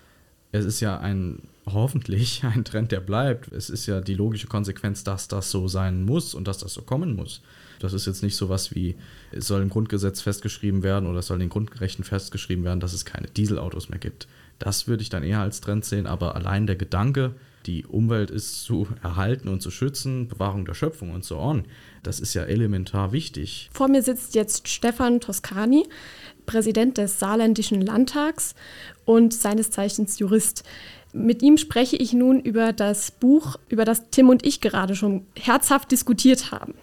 es 0.53 0.63
ist 0.63 0.79
ja 0.79 0.97
ein 0.97 1.41
hoffentlich 1.74 2.43
ein 2.43 2.63
Trend, 2.63 2.91
der 2.91 3.00
bleibt. 3.00 3.51
Es 3.51 3.69
ist 3.69 3.86
ja 3.86 4.01
die 4.01 4.15
logische 4.15 4.47
Konsequenz, 4.47 5.03
dass 5.03 5.27
das 5.27 5.51
so 5.51 5.67
sein 5.67 6.03
muss 6.03 6.33
und 6.33 6.47
dass 6.47 6.57
das 6.57 6.74
so 6.74 6.81
kommen 6.81 7.15
muss. 7.15 7.41
Das 7.79 7.93
ist 7.93 8.07
jetzt 8.07 8.24
nicht 8.24 8.36
so 8.36 8.50
was 8.50 8.74
wie, 8.74 8.95
es 9.31 9.47
soll 9.47 9.62
im 9.62 9.69
Grundgesetz 9.69 10.21
festgeschrieben 10.21 10.83
werden 10.83 11.07
oder 11.07 11.19
es 11.19 11.27
soll 11.27 11.36
in 11.36 11.41
den 11.41 11.50
Grundrechten 11.50 12.03
festgeschrieben 12.03 12.63
werden, 12.63 12.79
dass 12.79 12.93
es 12.93 13.05
keine 13.05 13.27
Dieselautos 13.27 13.89
mehr 13.89 14.00
gibt. 14.00 14.27
Das 14.59 14.88
würde 14.88 15.03
ich 15.03 15.09
dann 15.09 15.24
eher 15.24 15.41
als 15.41 15.62
Trend 15.62 15.86
sehen, 15.86 16.07
aber 16.07 16.36
allein 16.36 16.65
der 16.65 16.75
Gedanke, 16.75 17.36
die 17.67 17.86
Umwelt 17.86 18.31
ist 18.31 18.63
zu 18.63 18.88
erhalten 19.03 19.50
und 19.50 19.62
zu 19.62 19.69
schützen, 19.69 20.27
Bewahrung 20.27 20.65
der 20.65 20.74
Schöpfung 20.74 21.12
und 21.12 21.24
so 21.24 21.38
on, 21.38 21.65
das 22.01 22.19
ist 22.19 22.33
ja 22.33 22.43
elementar 22.43 23.12
wichtig. 23.12 23.69
Vor 23.74 23.89
mir 23.89 24.01
sitzt 24.01 24.33
jetzt 24.36 24.67
Stefan 24.67 25.19
Toscani, 25.19 25.86
Präsident 26.45 26.97
des 26.97 27.19
Saarländischen 27.19 27.81
Landtags 27.81 28.55
und 29.05 29.33
seines 29.33 29.69
Zeichens 29.69 30.17
Jurist. 30.17 30.63
Mit 31.17 31.41
ihm 31.41 31.57
spreche 31.57 31.95
ich 31.95 32.13
nun 32.13 32.39
über 32.39 32.74
das 32.74 33.12
Buch, 33.12 33.57
über 33.69 33.86
das 33.86 34.09
Tim 34.12 34.29
und 34.29 34.45
ich 34.45 34.62
gerade 34.62 34.95
schon 34.95 35.25
herzhaft 35.36 35.91
diskutiert 35.91 36.51
haben. 36.51 36.75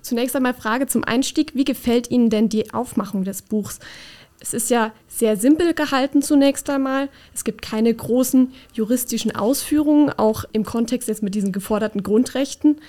Zunächst 0.00 0.34
einmal 0.34 0.54
Frage 0.54 0.86
zum 0.86 1.04
Einstieg. 1.04 1.54
Wie 1.54 1.64
gefällt 1.64 2.10
Ihnen 2.10 2.30
denn 2.30 2.48
die 2.48 2.72
Aufmachung 2.72 3.24
des 3.24 3.42
Buchs? 3.42 3.80
Es 4.40 4.52
ist 4.52 4.70
ja 4.70 4.92
sehr 5.06 5.36
simpel 5.36 5.74
gehalten 5.74 6.22
zunächst 6.22 6.68
einmal. 6.70 7.08
Es 7.34 7.44
gibt 7.44 7.62
keine 7.62 7.92
großen 7.92 8.52
juristischen 8.72 9.34
Ausführungen, 9.34 10.10
auch 10.10 10.44
im 10.52 10.64
Kontext 10.64 11.08
jetzt 11.08 11.22
mit 11.22 11.34
diesen 11.34 11.52
geforderten 11.52 12.02
Grundrechten. 12.02 12.80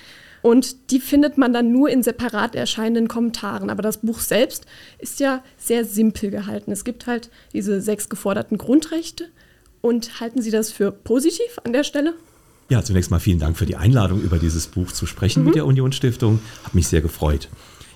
Und 0.42 0.92
die 0.92 1.00
findet 1.00 1.38
man 1.38 1.54
dann 1.54 1.72
nur 1.72 1.90
in 1.90 2.04
separat 2.04 2.56
erscheinenden 2.56 3.08
Kommentaren. 3.08 3.70
Aber 3.70 3.82
das 3.82 3.98
Buch 3.98 4.20
selbst 4.20 4.66
ist 5.00 5.20
ja 5.20 5.44
sehr 5.58 5.86
simpel 5.86 6.32
gehalten. 6.32 6.72
Es 6.72 6.84
gibt 6.84 7.08
halt 7.08 7.30
diese 7.54 7.82
sechs 7.82 8.10
geforderten 8.10 8.58
Grundrechte. 8.58 9.30
Und 9.86 10.20
halten 10.20 10.42
Sie 10.42 10.50
das 10.50 10.72
für 10.72 10.92
positiv 10.92 11.60
an 11.64 11.72
der 11.72 11.84
Stelle? 11.84 12.16
Ja, 12.70 12.84
zunächst 12.84 13.12
mal 13.12 13.20
vielen 13.20 13.38
Dank 13.38 13.56
für 13.56 13.68
die 13.68 13.76
Einladung, 13.76 14.20
über 14.20 14.40
dieses 14.40 14.66
Buch 14.66 14.92
zu 14.92 15.06
sprechen 15.06 15.42
mhm. 15.42 15.46
mit 15.46 15.56
der 15.56 15.68
Union 15.68 15.92
Stiftung. 15.92 16.40
Hat 16.64 16.74
mich 16.74 16.88
sehr 16.88 17.02
gefreut. 17.02 17.50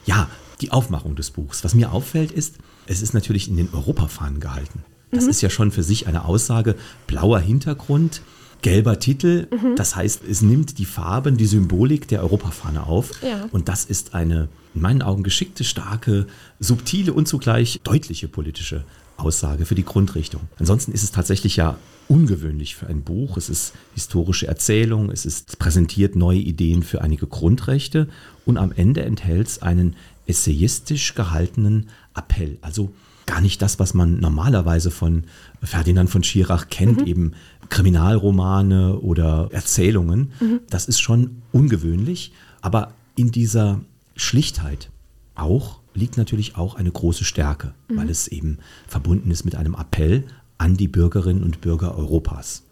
Ja, 0.05 0.29
die 0.61 0.71
Aufmachung 0.71 1.15
des 1.15 1.31
Buchs. 1.31 1.63
Was 1.63 1.73
mir 1.73 1.91
auffällt, 1.91 2.31
ist, 2.31 2.57
es 2.85 3.01
ist 3.01 3.15
natürlich 3.15 3.47
in 3.47 3.57
den 3.57 3.73
Europafahnen 3.73 4.39
gehalten. 4.39 4.83
Das 5.09 5.23
mhm. 5.23 5.31
ist 5.31 5.41
ja 5.41 5.49
schon 5.49 5.71
für 5.71 5.81
sich 5.81 6.05
eine 6.05 6.25
Aussage. 6.25 6.75
Blauer 7.07 7.39
Hintergrund, 7.39 8.21
gelber 8.61 8.99
Titel. 8.99 9.47
Mhm. 9.49 9.75
Das 9.75 9.95
heißt, 9.95 10.21
es 10.29 10.43
nimmt 10.43 10.77
die 10.77 10.85
Farben, 10.85 11.37
die 11.37 11.47
Symbolik 11.47 12.07
der 12.07 12.21
Europafahne 12.21 12.85
auf. 12.85 13.13
Ja. 13.23 13.49
Und 13.51 13.67
das 13.67 13.85
ist 13.85 14.13
eine, 14.13 14.47
in 14.75 14.81
meinen 14.81 15.01
Augen, 15.01 15.23
geschickte, 15.23 15.63
starke, 15.63 16.27
subtile 16.59 17.13
und 17.13 17.27
zugleich 17.27 17.79
deutliche 17.83 18.27
politische 18.27 18.83
Aussage 19.19 19.65
für 19.65 19.75
die 19.75 19.85
Grundrichtung. 19.85 20.41
Ansonsten 20.57 20.91
ist 20.91 21.03
es 21.03 21.11
tatsächlich 21.11 21.55
ja 21.55 21.77
ungewöhnlich 22.07 22.75
für 22.75 22.87
ein 22.87 23.01
Buch. 23.01 23.37
Es 23.37 23.49
ist 23.49 23.73
historische 23.93 24.47
Erzählung, 24.47 25.11
es 25.11 25.25
ist 25.25 25.59
präsentiert 25.59 26.15
neue 26.15 26.39
Ideen 26.39 26.83
für 26.83 27.01
einige 27.01 27.27
Grundrechte 27.27 28.07
und 28.45 28.57
am 28.57 28.71
Ende 28.71 29.03
enthält 29.03 29.47
es 29.47 29.61
einen 29.61 29.95
essayistisch 30.25 31.15
gehaltenen 31.15 31.89
Appell. 32.15 32.57
Also 32.61 32.91
gar 33.25 33.41
nicht 33.41 33.61
das, 33.61 33.77
was 33.77 33.93
man 33.93 34.19
normalerweise 34.19 34.89
von 34.89 35.25
Ferdinand 35.61 36.09
von 36.09 36.23
Schirach 36.23 36.67
kennt, 36.69 37.01
mhm. 37.01 37.07
eben 37.07 37.33
Kriminalromane 37.69 38.97
oder 38.99 39.49
Erzählungen. 39.51 40.31
Mhm. 40.39 40.61
Das 40.69 40.87
ist 40.87 40.99
schon 40.99 41.43
ungewöhnlich, 41.51 42.31
aber 42.61 42.93
in 43.15 43.31
dieser 43.31 43.81
Schlichtheit 44.15 44.89
auch 45.35 45.78
liegt 45.99 46.17
natürlich 46.17 46.55
auch 46.55 46.75
eine 46.75 46.91
große 46.91 47.25
Stärke, 47.25 47.73
mhm. 47.87 47.97
weil 47.97 48.09
es 48.09 48.27
eben 48.27 48.57
verbunden 48.87 49.29
ist 49.29 49.45
mit 49.45 49.55
einem 49.55 49.75
Appell 49.75 50.23
an 50.57 50.77
die 50.77 50.87
Bürgerinnen 50.87 51.43
und 51.43 51.61
Bürger 51.61 51.95
Europas. 51.95 52.63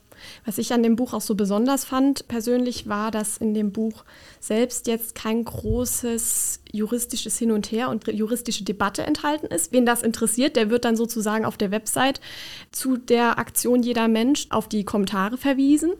Was 0.46 0.58
ich 0.58 0.74
an 0.74 0.84
dem 0.84 0.96
Buch 0.96 1.14
auch 1.14 1.22
so 1.22 1.36
besonders 1.36 1.86
fand 1.86 2.28
persönlich 2.28 2.88
war, 2.88 3.12
dass 3.12 3.38
in 3.38 3.54
dem 3.54 3.72
Buch 3.72 4.04
selbst 4.40 4.88
jetzt 4.88 5.16
kein 5.16 5.44
großes 5.44 6.62
juristisches 6.72 7.38
Hin 7.38 7.52
und 7.52 7.72
Her 7.72 7.90
und 7.90 8.08
juristische 8.08 8.64
Debatte 8.64 9.04
enthalten 9.04 9.48
ist. 9.48 9.72
Wen 9.72 9.86
das 9.86 10.04
interessiert, 10.04 10.56
der 10.56 10.70
wird 10.70 10.86
dann 10.86 10.96
sozusagen 10.96 11.46
auf 11.46 11.58
der 11.58 11.72
Website 11.72 12.20
zu 12.72 12.98
der 12.98 13.40
Aktion 13.40 13.84
Jeder 13.84 14.08
Mensch 14.08 14.48
auf 14.50 14.68
die 14.68 14.84
Kommentare 14.84 15.38
verwiesen. 15.38 15.92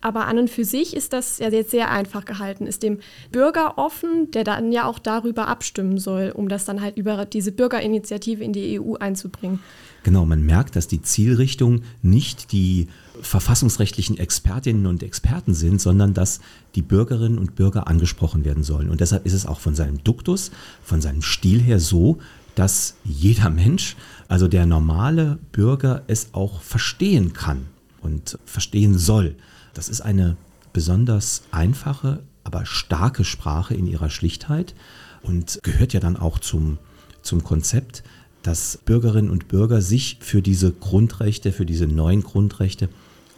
Aber 0.00 0.26
an 0.26 0.38
und 0.38 0.50
für 0.50 0.64
sich 0.64 0.94
ist 0.94 1.12
das 1.12 1.38
ja 1.38 1.48
jetzt 1.48 1.70
sehr 1.70 1.90
einfach 1.90 2.24
gehalten, 2.24 2.66
ist 2.66 2.82
dem 2.82 3.00
Bürger 3.32 3.78
offen, 3.78 4.30
der 4.30 4.44
dann 4.44 4.70
ja 4.70 4.86
auch 4.86 4.98
darüber 4.98 5.48
abstimmen 5.48 5.98
soll, 5.98 6.32
um 6.34 6.48
das 6.48 6.64
dann 6.64 6.80
halt 6.80 6.96
über 6.96 7.24
diese 7.24 7.50
Bürgerinitiative 7.52 8.44
in 8.44 8.52
die 8.52 8.80
EU 8.80 8.94
einzubringen. 8.94 9.60
Genau, 10.04 10.24
man 10.24 10.42
merkt, 10.42 10.76
dass 10.76 10.86
die 10.86 11.02
Zielrichtung 11.02 11.82
nicht 12.02 12.52
die 12.52 12.88
verfassungsrechtlichen 13.20 14.16
Expertinnen 14.16 14.86
und 14.86 15.02
Experten 15.02 15.54
sind, 15.54 15.80
sondern 15.80 16.14
dass 16.14 16.40
die 16.74 16.82
Bürgerinnen 16.82 17.38
und 17.38 17.56
Bürger 17.56 17.88
angesprochen 17.88 18.44
werden 18.44 18.62
sollen. 18.62 18.90
Und 18.90 19.00
deshalb 19.00 19.26
ist 19.26 19.32
es 19.32 19.46
auch 19.46 19.60
von 19.60 19.74
seinem 19.74 20.02
Duktus, 20.04 20.50
von 20.82 21.00
seinem 21.00 21.22
Stil 21.22 21.60
her 21.60 21.80
so, 21.80 22.18
dass 22.54 22.96
jeder 23.04 23.50
Mensch, 23.50 23.96
also 24.28 24.48
der 24.48 24.66
normale 24.66 25.38
Bürger, 25.52 26.02
es 26.06 26.28
auch 26.32 26.60
verstehen 26.60 27.32
kann 27.32 27.66
und 28.00 28.38
verstehen 28.44 28.98
soll. 28.98 29.36
Das 29.74 29.88
ist 29.88 30.00
eine 30.00 30.36
besonders 30.72 31.42
einfache, 31.50 32.22
aber 32.44 32.66
starke 32.66 33.24
Sprache 33.24 33.74
in 33.74 33.86
ihrer 33.86 34.10
Schlichtheit 34.10 34.74
und 35.22 35.60
gehört 35.62 35.92
ja 35.92 36.00
dann 36.00 36.16
auch 36.16 36.38
zum, 36.38 36.78
zum 37.22 37.44
Konzept, 37.44 38.02
dass 38.48 38.78
Bürgerinnen 38.78 39.28
und 39.28 39.46
Bürger 39.48 39.82
sich 39.82 40.16
für 40.20 40.40
diese 40.40 40.72
Grundrechte, 40.72 41.52
für 41.52 41.66
diese 41.66 41.86
neuen 41.86 42.22
Grundrechte 42.22 42.88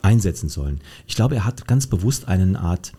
einsetzen 0.02 0.48
sollen. 0.48 0.80
Ich 1.08 1.16
glaube, 1.16 1.34
er 1.34 1.44
hat 1.44 1.66
ganz 1.66 1.88
bewusst 1.88 2.28
eine 2.28 2.60
Art 2.60 2.92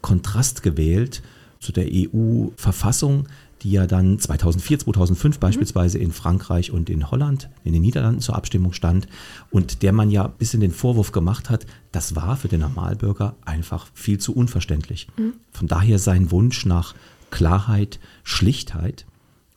Kontrast 0.00 0.62
gewählt 0.62 1.22
zu 1.60 1.72
der 1.72 1.84
EU-Verfassung, 1.90 3.26
die 3.60 3.72
ja 3.72 3.86
dann 3.86 4.18
2004, 4.18 4.78
2005 4.78 5.36
mhm. 5.36 5.40
beispielsweise 5.40 5.98
in 5.98 6.10
Frankreich 6.10 6.70
und 6.70 6.88
in 6.88 7.10
Holland, 7.10 7.50
in 7.64 7.74
den 7.74 7.82
Niederlanden 7.82 8.22
zur 8.22 8.36
Abstimmung 8.36 8.72
stand 8.72 9.06
und 9.50 9.82
der 9.82 9.92
man 9.92 10.10
ja 10.10 10.24
ein 10.24 10.32
bisschen 10.38 10.62
den 10.62 10.72
Vorwurf 10.72 11.12
gemacht 11.12 11.50
hat, 11.50 11.66
das 11.92 12.16
war 12.16 12.38
für 12.38 12.48
den 12.48 12.60
Normalbürger 12.60 13.36
einfach 13.44 13.88
viel 13.92 14.16
zu 14.16 14.34
unverständlich. 14.34 15.06
Mhm. 15.18 15.34
Von 15.52 15.68
daher 15.68 15.98
sein 15.98 16.30
Wunsch 16.30 16.64
nach 16.64 16.94
Klarheit, 17.30 18.00
Schlichtheit 18.24 19.04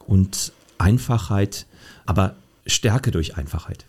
und 0.06 0.52
Einfachheit, 0.78 1.68
aber 2.06 2.36
Stärke 2.66 3.12
durch 3.12 3.38
Einfachheit. 3.38 3.86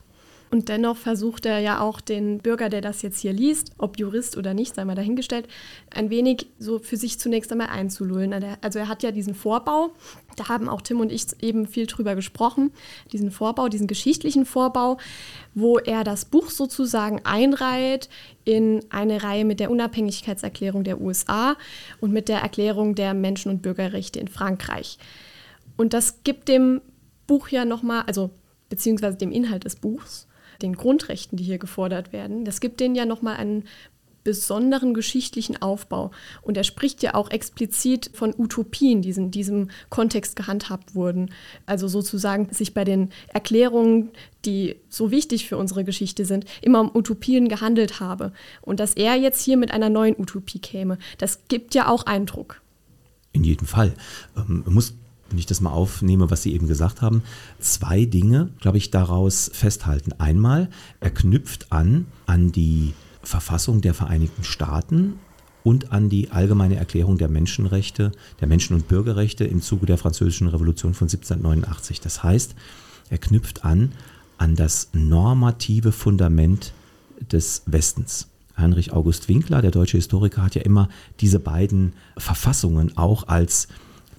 Und 0.52 0.68
dennoch 0.68 0.98
versucht 0.98 1.46
er 1.46 1.60
ja 1.60 1.80
auch 1.80 2.02
den 2.02 2.36
Bürger, 2.36 2.68
der 2.68 2.82
das 2.82 3.00
jetzt 3.00 3.18
hier 3.20 3.32
liest, 3.32 3.72
ob 3.78 3.98
Jurist 3.98 4.36
oder 4.36 4.52
nicht, 4.52 4.74
sei 4.74 4.84
mal 4.84 4.94
dahingestellt, 4.94 5.48
ein 5.88 6.10
wenig 6.10 6.46
so 6.58 6.78
für 6.78 6.98
sich 6.98 7.18
zunächst 7.18 7.50
einmal 7.52 7.68
einzulullen. 7.68 8.34
Also 8.60 8.78
er 8.78 8.86
hat 8.86 9.02
ja 9.02 9.12
diesen 9.12 9.34
Vorbau, 9.34 9.94
da 10.36 10.50
haben 10.50 10.68
auch 10.68 10.82
Tim 10.82 11.00
und 11.00 11.10
ich 11.10 11.24
eben 11.40 11.66
viel 11.66 11.86
drüber 11.86 12.14
gesprochen, 12.14 12.70
diesen 13.12 13.30
Vorbau, 13.30 13.70
diesen 13.70 13.86
geschichtlichen 13.86 14.44
Vorbau, 14.44 14.98
wo 15.54 15.78
er 15.78 16.04
das 16.04 16.26
Buch 16.26 16.50
sozusagen 16.50 17.22
einreiht 17.24 18.10
in 18.44 18.84
eine 18.90 19.22
Reihe 19.22 19.46
mit 19.46 19.58
der 19.58 19.70
Unabhängigkeitserklärung 19.70 20.84
der 20.84 21.00
USA 21.00 21.56
und 22.02 22.12
mit 22.12 22.28
der 22.28 22.40
Erklärung 22.40 22.94
der 22.94 23.14
Menschen- 23.14 23.50
und 23.50 23.62
Bürgerrechte 23.62 24.20
in 24.20 24.28
Frankreich. 24.28 24.98
Und 25.78 25.94
das 25.94 26.24
gibt 26.24 26.48
dem 26.48 26.82
Buch 27.32 27.48
ja 27.48 27.64
nochmal, 27.64 28.02
also 28.06 28.28
beziehungsweise 28.68 29.16
dem 29.16 29.32
Inhalt 29.32 29.64
des 29.64 29.76
Buchs, 29.76 30.26
den 30.60 30.74
Grundrechten, 30.74 31.38
die 31.38 31.44
hier 31.44 31.56
gefordert 31.56 32.12
werden, 32.12 32.44
das 32.44 32.60
gibt 32.60 32.78
denen 32.78 32.94
ja 32.94 33.06
nochmal 33.06 33.36
einen 33.36 33.64
besonderen 34.22 34.92
geschichtlichen 34.92 35.62
Aufbau. 35.62 36.10
Und 36.42 36.58
er 36.58 36.64
spricht 36.64 37.02
ja 37.02 37.14
auch 37.14 37.30
explizit 37.30 38.10
von 38.12 38.34
Utopien, 38.36 39.00
die 39.00 39.12
in 39.12 39.30
diesem 39.30 39.70
Kontext 39.88 40.36
gehandhabt 40.36 40.94
wurden. 40.94 41.30
Also 41.64 41.88
sozusagen 41.88 42.52
sich 42.52 42.74
bei 42.74 42.84
den 42.84 43.08
Erklärungen, 43.28 44.10
die 44.44 44.76
so 44.90 45.10
wichtig 45.10 45.48
für 45.48 45.56
unsere 45.56 45.84
Geschichte 45.84 46.26
sind, 46.26 46.44
immer 46.60 46.82
um 46.82 46.94
Utopien 46.94 47.48
gehandelt 47.48 47.98
habe. 47.98 48.34
Und 48.60 48.78
dass 48.78 48.92
er 48.92 49.16
jetzt 49.16 49.42
hier 49.42 49.56
mit 49.56 49.70
einer 49.70 49.88
neuen 49.88 50.20
Utopie 50.20 50.58
käme, 50.58 50.98
das 51.16 51.48
gibt 51.48 51.74
ja 51.74 51.88
auch 51.88 52.04
Eindruck. 52.04 52.60
In 53.32 53.42
jedem 53.42 53.66
Fall. 53.66 53.94
Ähm, 54.36 54.64
man 54.66 54.74
muss 54.74 54.94
wenn 55.32 55.38
ich 55.38 55.46
das 55.46 55.60
mal 55.60 55.70
aufnehme, 55.70 56.30
was 56.30 56.42
Sie 56.42 56.52
eben 56.52 56.68
gesagt 56.68 57.02
haben, 57.02 57.22
zwei 57.58 58.04
Dinge, 58.04 58.50
glaube 58.60 58.78
ich, 58.78 58.90
daraus 58.90 59.50
festhalten. 59.52 60.12
Einmal, 60.18 60.68
er 61.00 61.10
knüpft 61.10 61.72
an 61.72 62.06
an 62.26 62.52
die 62.52 62.92
Verfassung 63.22 63.80
der 63.80 63.94
Vereinigten 63.94 64.44
Staaten 64.44 65.14
und 65.64 65.92
an 65.92 66.08
die 66.08 66.30
allgemeine 66.30 66.76
Erklärung 66.76 67.18
der 67.18 67.28
Menschenrechte, 67.28 68.12
der 68.40 68.48
Menschen- 68.48 68.74
und 68.74 68.88
Bürgerrechte 68.88 69.44
im 69.44 69.62
Zuge 69.62 69.86
der 69.86 69.98
Französischen 69.98 70.48
Revolution 70.48 70.94
von 70.94 71.08
1789. 71.08 72.00
Das 72.00 72.22
heißt, 72.22 72.54
er 73.10 73.18
knüpft 73.18 73.64
an 73.64 73.92
an 74.38 74.56
das 74.56 74.88
normative 74.92 75.92
Fundament 75.92 76.72
des 77.30 77.62
Westens. 77.66 78.28
Heinrich 78.56 78.92
August 78.92 79.28
Winkler, 79.28 79.62
der 79.62 79.70
deutsche 79.70 79.96
Historiker, 79.96 80.42
hat 80.42 80.56
ja 80.56 80.62
immer 80.62 80.88
diese 81.20 81.38
beiden 81.38 81.94
Verfassungen 82.18 82.96
auch 82.96 83.28
als 83.28 83.68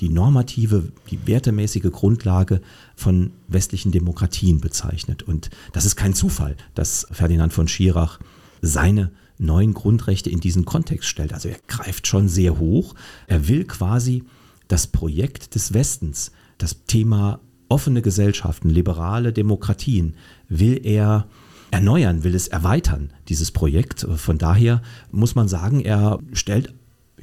die 0.04 0.10
normative, 0.10 0.92
die 1.10 1.28
wertemäßige 1.28 1.90
Grundlage 1.90 2.60
von 2.94 3.32
westlichen 3.48 3.94
Demokratien 3.94 4.60
bezeichnet. 4.60 5.24
Und 5.24 5.50
das 5.72 5.86
ist 5.86 5.96
kein 5.96 6.14
Zufall, 6.14 6.58
dass 6.76 7.08
Ferdinand 7.10 7.54
von 7.54 7.70
Schirach 7.70 8.20
seine 8.62 9.12
neuen 9.38 9.74
Grundrechte 9.74 10.30
in 10.30 10.42
diesen 10.42 10.66
Kontext 10.66 11.08
stellt. 11.08 11.34
Also 11.34 11.48
er 11.48 11.56
greift 11.68 12.06
schon 12.06 12.28
sehr 12.28 12.60
hoch. 12.60 12.96
Er 13.28 13.48
will 13.48 13.64
quasi 13.64 14.26
das 14.68 14.88
Projekt 14.88 15.56
des 15.56 15.74
Westens, 15.74 16.34
das 16.58 16.84
Thema 16.86 17.40
offene 17.70 18.02
Gesellschaften, 18.02 18.70
liberale 18.70 19.32
Demokratien, 19.32 20.16
will 20.50 20.82
er 20.84 21.28
erneuern, 21.72 22.26
will 22.26 22.36
es 22.36 22.50
erweitern, 22.50 23.14
dieses 23.30 23.52
Projekt. 23.52 24.06
Von 24.18 24.38
daher 24.38 24.82
muss 25.12 25.34
man 25.34 25.48
sagen, 25.48 25.80
er 25.80 26.20
stellt 26.34 26.74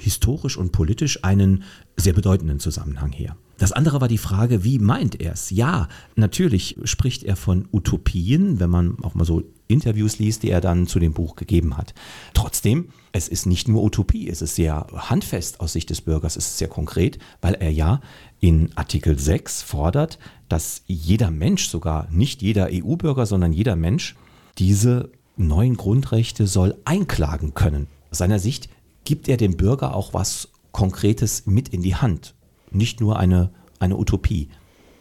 historisch 0.00 0.56
und 0.56 0.72
politisch 0.72 1.24
einen 1.24 1.64
sehr 1.96 2.12
bedeutenden 2.12 2.60
Zusammenhang 2.60 3.12
her. 3.12 3.36
Das 3.58 3.72
andere 3.72 4.00
war 4.00 4.08
die 4.08 4.16
Frage, 4.16 4.64
wie 4.64 4.78
meint 4.78 5.20
er 5.20 5.32
es? 5.32 5.50
Ja, 5.50 5.88
natürlich 6.16 6.78
spricht 6.84 7.24
er 7.24 7.36
von 7.36 7.68
Utopien, 7.72 8.58
wenn 8.58 8.70
man 8.70 8.96
auch 9.02 9.14
mal 9.14 9.26
so 9.26 9.42
Interviews 9.68 10.18
liest, 10.18 10.42
die 10.42 10.50
er 10.50 10.62
dann 10.62 10.86
zu 10.86 10.98
dem 10.98 11.12
Buch 11.12 11.36
gegeben 11.36 11.76
hat. 11.76 11.92
Trotzdem, 12.32 12.88
es 13.12 13.28
ist 13.28 13.44
nicht 13.44 13.68
nur 13.68 13.82
Utopie, 13.82 14.28
es 14.30 14.40
ist 14.40 14.54
sehr 14.54 14.86
handfest 14.94 15.60
aus 15.60 15.74
Sicht 15.74 15.90
des 15.90 16.00
Bürgers, 16.00 16.36
es 16.36 16.46
ist 16.46 16.58
sehr 16.58 16.68
konkret, 16.68 17.18
weil 17.42 17.52
er 17.52 17.70
ja 17.70 18.00
in 18.40 18.70
Artikel 18.76 19.18
6 19.18 19.60
fordert, 19.62 20.18
dass 20.48 20.82
jeder 20.86 21.30
Mensch, 21.30 21.68
sogar 21.68 22.08
nicht 22.10 22.40
jeder 22.40 22.70
EU-Bürger, 22.72 23.26
sondern 23.26 23.52
jeder 23.52 23.76
Mensch, 23.76 24.16
diese 24.56 25.10
neuen 25.36 25.76
Grundrechte 25.76 26.46
soll 26.46 26.76
einklagen 26.86 27.52
können. 27.54 27.88
Aus 28.10 28.18
seiner 28.18 28.38
Sicht 28.38 28.68
gibt 29.04 29.28
er 29.28 29.36
dem 29.36 29.56
Bürger 29.56 29.94
auch 29.94 30.14
was 30.14 30.48
Konkretes 30.72 31.46
mit 31.46 31.68
in 31.70 31.82
die 31.82 31.96
Hand 31.96 32.34
nicht 32.70 33.00
nur 33.00 33.18
eine, 33.18 33.50
eine 33.78 33.96
Utopie. 33.96 34.48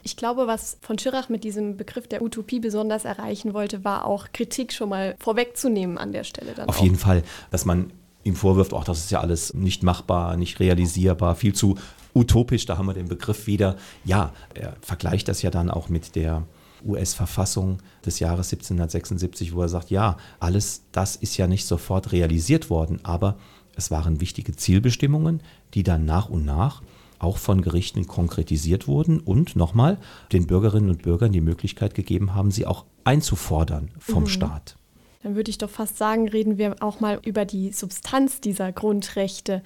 Ich 0.03 0.15
glaube, 0.15 0.47
was 0.47 0.77
von 0.81 0.97
Schirach 0.97 1.29
mit 1.29 1.43
diesem 1.43 1.77
Begriff 1.77 2.07
der 2.07 2.21
Utopie 2.21 2.59
besonders 2.59 3.05
erreichen 3.05 3.53
wollte, 3.53 3.83
war 3.83 4.05
auch 4.05 4.27
Kritik 4.31 4.71
schon 4.71 4.89
mal 4.89 5.15
vorwegzunehmen 5.19 5.97
an 5.97 6.11
der 6.11 6.23
Stelle. 6.23 6.53
Dann 6.53 6.69
Auf 6.69 6.79
auch. 6.79 6.83
jeden 6.83 6.95
Fall, 6.95 7.23
dass 7.51 7.65
man 7.65 7.91
ihm 8.23 8.35
vorwirft, 8.35 8.73
auch 8.73 8.83
das 8.83 8.99
ist 8.99 9.11
ja 9.11 9.19
alles 9.19 9.53
nicht 9.53 9.83
machbar, 9.83 10.37
nicht 10.37 10.59
realisierbar, 10.59 11.35
viel 11.35 11.53
zu 11.53 11.77
utopisch, 12.13 12.65
da 12.65 12.77
haben 12.77 12.87
wir 12.87 12.93
den 12.93 13.07
Begriff 13.07 13.45
wieder. 13.45 13.75
Ja, 14.03 14.33
er 14.53 14.75
vergleicht 14.81 15.27
das 15.27 15.41
ja 15.41 15.51
dann 15.51 15.69
auch 15.69 15.89
mit 15.89 16.15
der 16.15 16.45
US-Verfassung 16.85 17.79
des 18.05 18.19
Jahres 18.19 18.51
1776, 18.53 19.53
wo 19.53 19.61
er 19.61 19.69
sagt, 19.69 19.89
ja, 19.89 20.17
alles 20.39 20.83
das 20.91 21.17
ist 21.17 21.37
ja 21.37 21.45
nicht 21.45 21.65
sofort 21.65 22.13
realisiert 22.13 22.69
worden, 22.69 22.99
aber 23.03 23.37
es 23.79 23.91
waren 23.91 24.21
wichtige 24.21 24.55
Zielbestimmungen, 24.55 25.41
die 25.73 25.83
dann 25.83 26.05
nach 26.05 26.29
und 26.29 26.45
nach 26.45 26.81
auch 27.17 27.37
von 27.37 27.61
Gerichten 27.61 28.07
konkretisiert 28.07 28.87
wurden 28.87 29.19
und 29.19 29.55
nochmal 29.55 29.97
den 30.31 30.47
Bürgerinnen 30.47 30.89
und 30.89 31.01
Bürgern 31.01 31.31
die 31.31 31.41
Möglichkeit 31.41 31.93
gegeben 31.93 32.35
haben, 32.35 32.51
sie 32.51 32.65
auch 32.65 32.85
einzufordern 33.03 33.91
vom 33.99 34.23
mhm. 34.23 34.27
Staat. 34.27 34.78
Dann 35.21 35.35
würde 35.35 35.51
ich 35.51 35.57
doch 35.57 35.69
fast 35.69 35.97
sagen, 35.97 36.29
reden 36.29 36.57
wir 36.57 36.77
auch 36.79 37.01
mal 37.01 37.19
über 37.25 37.43
die 37.43 37.71
Substanz 37.71 38.39
dieser 38.39 38.71
Grundrechte, 38.71 39.63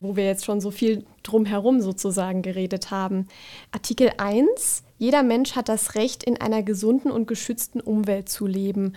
wo 0.00 0.16
wir 0.16 0.24
jetzt 0.24 0.44
schon 0.44 0.60
so 0.60 0.70
viel 0.70 1.04
drumherum 1.22 1.80
sozusagen 1.80 2.42
geredet 2.42 2.90
haben. 2.90 3.28
Artikel 3.70 4.10
1 4.18 4.82
jeder 4.98 5.22
Mensch 5.22 5.54
hat 5.56 5.68
das 5.68 5.94
Recht, 5.94 6.24
in 6.24 6.40
einer 6.40 6.62
gesunden 6.62 7.10
und 7.10 7.26
geschützten 7.26 7.80
Umwelt 7.80 8.28
zu 8.28 8.46
leben. 8.46 8.94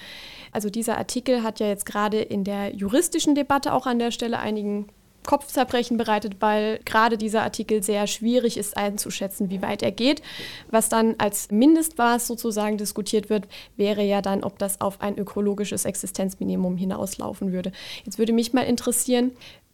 Also 0.52 0.70
dieser 0.70 0.98
Artikel 0.98 1.44
hat 1.44 1.60
ja 1.60 1.68
jetzt 1.68 1.86
gerade 1.86 2.22
in 2.22 2.44
der 2.44 2.74
juristischen 2.74 3.36
Debatte 3.36 3.74
auch 3.74 3.86
an 3.86 4.00
der 4.00 4.12
Stelle 4.12 4.40
einigen 4.40 4.88
Kopfzerbrechen 5.30 5.96
bereitet, 5.96 6.38
weil 6.40 6.80
gerade 6.86 7.16
dieser 7.16 7.44
Artikel 7.44 7.84
sehr 7.84 8.08
schwierig 8.08 8.58
ist 8.58 8.76
einzuschätzen, 8.76 9.52
wie 9.52 9.62
weit 9.62 9.84
er 9.84 9.92
geht. 9.92 10.24
Was 10.72 10.90
dann 10.90 11.14
als 11.20 11.52
Mindestmaß 11.52 12.26
sozusagen 12.26 12.80
diskutiert 12.80 13.30
wird, 13.30 13.48
wäre 13.78 14.02
ja 14.02 14.24
dann, 14.24 14.44
ob 14.44 14.58
das 14.58 14.82
auf 14.82 15.02
ein 15.02 15.20
ökologisches 15.20 15.86
Existenzminimum 15.86 16.78
hinauslaufen 16.78 17.52
würde. 17.52 17.72
Jetzt 18.06 18.18
würde 18.18 18.34
mich 18.34 18.54
mal 18.54 18.64
interessieren, 18.64 19.30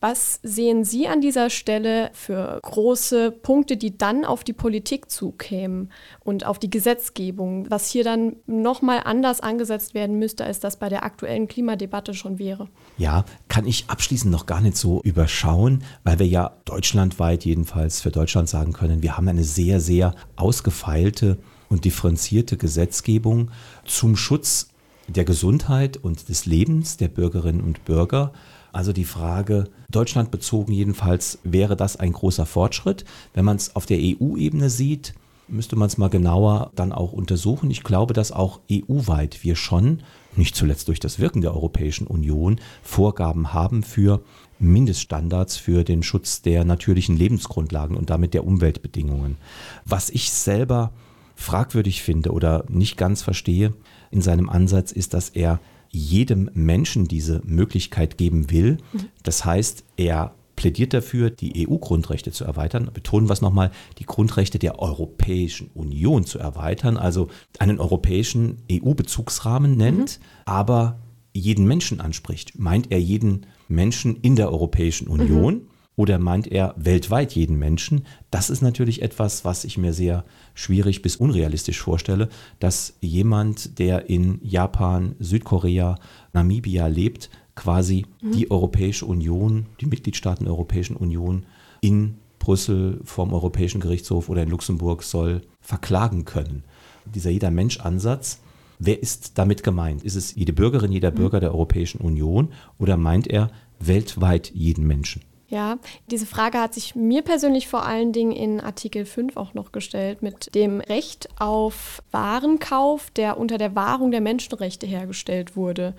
was 0.08 0.40
sehen 0.44 0.84
Sie 0.84 1.08
an 1.08 1.20
dieser 1.20 1.50
Stelle 1.50 2.12
für 2.14 2.60
große 2.62 3.32
Punkte, 3.32 3.76
die 3.76 3.98
dann 3.98 4.24
auf 4.24 4.44
die 4.44 4.54
Politik 4.54 5.10
zukämen 5.10 5.92
und 6.24 6.46
auf 6.46 6.60
die 6.60 6.70
Gesetzgebung, 6.70 7.66
was 7.72 7.90
hier 7.90 8.04
dann 8.04 8.36
nochmal 8.46 9.02
anders 9.04 9.42
angesetzt 9.42 9.96
werden 9.96 10.20
müsste, 10.20 10.46
als 10.46 10.60
das 10.60 10.78
bei 10.78 10.90
der 10.90 11.04
aktuellen 11.04 11.48
Klimadebatte 11.48 12.14
schon 12.14 12.38
wäre? 12.38 12.68
Ja, 13.00 13.26
kann 13.48 13.66
ich 13.66 13.86
abschließend 13.90 14.32
noch 14.32 14.46
gar 14.46 14.62
nicht 14.62 14.78
so 14.78 15.02
überschauen, 15.02 15.84
weil 16.04 16.20
wir 16.20 16.28
ja 16.28 16.52
deutschlandweit 16.66 17.44
jedenfalls 17.44 18.02
für 18.02 18.12
Deutschland 18.12 18.48
sagen 18.48 18.74
können, 18.74 19.02
wir 19.02 19.18
haben 19.18 19.28
eine 19.28 19.44
sehr, 19.44 19.80
sehr 19.80 20.14
ausgefeilte 20.36 21.40
und 21.68 21.84
differenzierte 21.84 22.58
Gesetzgebung 22.58 23.50
zum 23.86 24.16
Schutz 24.16 24.70
der 25.08 25.26
Gesundheit 25.26 25.98
und 25.98 26.30
des 26.30 26.46
Lebens 26.46 26.98
der 26.98 27.08
Bürgerinnen 27.08 27.62
und 27.62 27.86
Bürger 27.86 28.34
also 28.76 28.92
die 28.92 29.06
Frage, 29.06 29.66
Deutschland 29.90 30.32
bezogen 30.32 30.74
jedenfalls, 30.74 31.40
wäre 31.44 31.78
das 31.78 31.96
ein 31.98 32.12
großer 32.12 32.46
Fortschritt? 32.46 33.06
Wenn 33.34 33.46
man 33.46 33.56
es 33.56 33.76
auf 33.76 33.86
der 33.86 34.00
EU-Ebene 34.00 34.70
sieht, 34.70 35.14
müsste 35.48 35.76
man 35.76 35.88
es 35.88 35.98
mal 35.98 36.10
genauer 36.10 36.72
dann 36.76 36.92
auch 36.92 37.14
untersuchen. 37.14 37.72
Ich 37.72 37.84
glaube, 37.84 38.14
dass 38.14 38.32
auch 38.34 38.60
EU-weit 38.70 39.44
wir 39.44 39.56
schon, 39.56 40.02
nicht 40.36 40.56
zuletzt 40.56 40.90
durch 40.90 41.00
das 41.00 41.20
Wirken 41.20 41.42
der 41.42 41.54
Europäischen 41.54 42.08
Union, 42.08 42.60
Vorgaben 42.84 43.54
haben 43.54 43.82
für 43.82 44.22
Mindeststandards 44.60 45.56
für 45.56 45.84
den 45.86 46.04
Schutz 46.04 46.42
der 46.42 46.66
natürlichen 46.66 47.18
Lebensgrundlagen 47.18 47.96
und 47.96 48.10
damit 48.10 48.34
der 48.34 48.46
Umweltbedingungen. 48.46 49.38
Was 49.86 50.10
ich 50.10 50.32
selber 50.32 50.92
fragwürdig 51.36 52.02
finde 52.02 52.32
oder 52.32 52.66
nicht 52.68 52.98
ganz 52.98 53.22
verstehe 53.22 53.74
in 54.12 54.22
seinem 54.22 54.50
Ansatz 54.50 54.92
ist, 54.92 55.14
dass 55.14 55.30
er 55.30 55.60
jedem 55.96 56.50
Menschen 56.54 57.08
diese 57.08 57.42
Möglichkeit 57.46 58.18
geben 58.18 58.52
will. 58.52 58.78
Das 59.24 59.46
heißt, 59.46 59.84
er 59.98 60.34
plädiert 60.56 60.94
dafür, 60.94 61.30
die 61.30 61.68
EU-Grundrechte 61.68 62.32
zu 62.32 62.46
erweitern. 62.46 62.90
Betonen 62.94 63.28
wir 63.28 63.34
es 63.34 63.42
nochmal, 63.42 63.72
die 64.00 64.06
Grundrechte 64.06 64.60
der 64.60 64.80
Europäischen 64.80 65.70
Union 65.74 66.26
zu 66.26 66.40
erweitern, 66.40 66.98
also 66.98 67.30
einen 67.60 67.80
europäischen 67.80 68.58
EU-Bezugsrahmen 68.72 69.76
nennt, 69.76 70.20
mhm. 70.20 70.26
aber 70.46 71.00
jeden 71.34 71.66
Menschen 71.68 72.00
anspricht. 72.00 72.58
Meint 72.58 72.92
er 72.92 73.00
jeden 73.00 73.46
Menschen 73.68 74.16
in 74.18 74.36
der 74.36 74.52
Europäischen 74.52 75.08
Union? 75.08 75.56
Mhm. 75.56 75.68
Oder 75.98 76.20
meint 76.20 76.48
er 76.48 76.74
weltweit 76.78 77.34
jeden 77.34 77.58
Menschen? 77.58 78.06
Das 78.30 78.50
ist 78.50 78.62
natürlich 78.62 79.02
etwas, 79.02 79.46
was 79.46 79.64
ich 79.64 79.78
mir 79.78 79.94
sehr 79.94 80.26
schwierig 80.54 81.02
bis 81.02 81.16
unrealistisch 81.16 81.80
vorstelle, 81.80 82.30
dass 82.60 82.98
jemand, 83.00 83.80
der 83.80 84.10
in 84.10 84.40
Japan, 84.44 85.16
Südkorea, 85.20 85.98
Namibia 86.34 86.88
lebt, 86.88 87.30
quasi 87.56 88.06
mhm. 88.22 88.32
die 88.34 88.52
Europäische 88.52 89.06
Union, 89.06 89.68
die 89.80 89.86
Mitgliedstaaten 89.86 90.46
der 90.46 90.54
Europäischen 90.54 90.98
Union 90.98 91.46
in 91.80 92.16
Brüssel 92.40 93.00
vom 93.04 93.34
Europäischen 93.34 93.80
Gerichtshof 93.80 94.30
oder 94.30 94.44
in 94.44 94.50
Luxemburg 94.50 95.02
soll 95.04 95.42
verklagen 95.62 96.26
können. 96.26 96.64
Dieser 97.06 97.30
jeder 97.30 97.52
Mensch-Ansatz, 97.52 98.42
wer 98.80 99.02
ist 99.02 99.38
damit 99.38 99.64
gemeint? 99.64 100.04
Ist 100.04 100.16
es 100.16 100.36
jede 100.36 100.52
Bürgerin, 100.52 100.92
jeder 100.92 101.12
mhm. 101.12 101.16
Bürger 101.16 101.40
der 101.40 101.54
Europäischen 101.54 102.02
Union 102.02 102.50
oder 102.78 102.98
meint 102.98 103.28
er 103.28 103.50
weltweit 103.80 104.52
jeden 104.54 104.86
Menschen? 104.86 105.22
Ja, 105.48 105.78
diese 106.10 106.26
Frage 106.26 106.60
hat 106.60 106.74
sich 106.74 106.96
mir 106.96 107.22
persönlich 107.22 107.68
vor 107.68 107.86
allen 107.86 108.12
Dingen 108.12 108.32
in 108.32 108.60
Artikel 108.60 109.06
5 109.06 109.38
auch 109.38 109.54
noch 109.54 109.72
gestellt 109.72 110.24
mit 110.24 110.56
dem 110.56 110.80
Recht 110.82 111.30
auf 111.40 112.02
Warenkauf, 112.10 113.12
der 113.12 113.38
unter 113.38 113.60
der 113.60 113.76
Wahrung 113.76 114.10
der 114.10 114.22
Menschenrechte 114.22 114.88
hergestellt 114.88 115.56
wurde. 115.56 115.94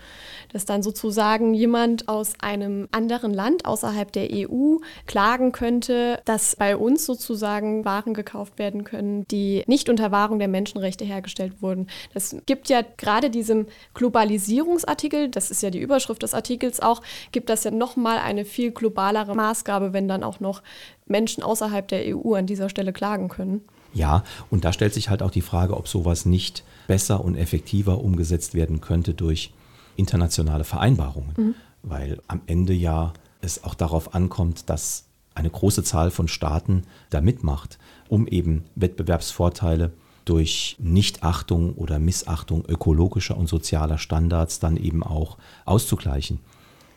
Dass 0.53 0.65
dann 0.65 0.83
sozusagen 0.83 1.55
jemand 1.55 2.09
aus 2.09 2.33
einem 2.41 2.89
anderen 2.91 3.33
Land 3.33 3.67
außerhalb 3.67 4.11
der 4.11 4.31
EU 4.33 4.79
klagen 5.07 5.53
könnte, 5.53 6.21
dass 6.25 6.57
bei 6.57 6.77
uns 6.77 7.07
sozusagen 7.07 7.85
Waren 7.85 8.15
gekauft 8.15 8.59
werden 8.59 8.83
können, 8.83 9.29
die 9.29 9.63
nicht 9.69 9.89
unter 9.89 10.11
Wahrung 10.11 10.41
der 10.41 10.49
Menschenrechte 10.49 11.05
hergestellt 11.05 11.63
wurden. 11.63 11.87
Das 12.13 12.35
gibt 12.47 12.69
ja 12.69 12.83
gerade 12.97 13.31
diesem 13.31 13.67
Globalisierungsartikel, 13.95 15.29
das 15.29 15.53
ist 15.53 15.63
ja 15.63 15.71
die 15.71 15.79
Überschrift 15.81 16.25
des 16.25 16.35
Artikels 16.35 16.81
auch, 16.81 17.01
gibt 17.31 17.49
das 17.49 17.63
ja 17.63 17.71
nochmal 17.71 18.19
eine 18.19 18.45
viel 18.45 18.73
globalere 18.73 19.36
Maßgabe, 19.37 19.93
wenn 19.93 20.09
dann 20.09 20.25
auch 20.25 20.41
noch 20.41 20.63
Menschen 21.07 21.43
außerhalb 21.43 21.87
der 21.87 22.17
EU 22.17 22.35
an 22.35 22.47
dieser 22.47 22.69
Stelle 22.69 22.93
klagen 22.93 23.29
können. 23.29 23.63
Ja, 23.95 24.25
und 24.51 24.65
da 24.65 24.73
stellt 24.73 24.93
sich 24.93 25.09
halt 25.09 25.23
auch 25.23 25.31
die 25.31 25.41
Frage, 25.41 25.77
ob 25.77 25.89
sowas 25.89 26.27
nicht 26.27 26.65
besser 26.87 27.25
und 27.25 27.37
effektiver 27.37 28.03
umgesetzt 28.03 28.55
werden 28.55 28.81
könnte 28.81 29.15
durch 29.15 29.53
internationale 29.97 30.65
Vereinbarungen, 30.65 31.33
mhm. 31.37 31.55
weil 31.83 32.21
am 32.29 32.43
Ende 32.47 32.75
ja 32.75 33.13
es 33.41 33.65
auch 33.65 33.75
darauf 33.75 34.15
ankommt, 34.15 34.69
dass 34.69 35.05
eine 35.35 35.51
große 35.51 35.85
Zahl 35.85 36.11
von 36.11 36.29
Staaten 36.29 36.85
da 37.11 37.21
mitmacht, 37.21 37.79
um 38.09 38.27
eben 38.27 38.65
Wettbewerbsvorteile 38.75 39.93
durch 40.25 40.77
Nichtachtung 40.79 41.75
oder 41.75 41.99
Missachtung 41.99 42.65
ökologischer 42.67 43.37
und 43.37 43.49
sozialer 43.49 43.99
Standards 43.99 44.59
dann 44.59 44.77
eben 44.77 45.03
auch 45.03 45.39
auszugleichen. 45.65 46.41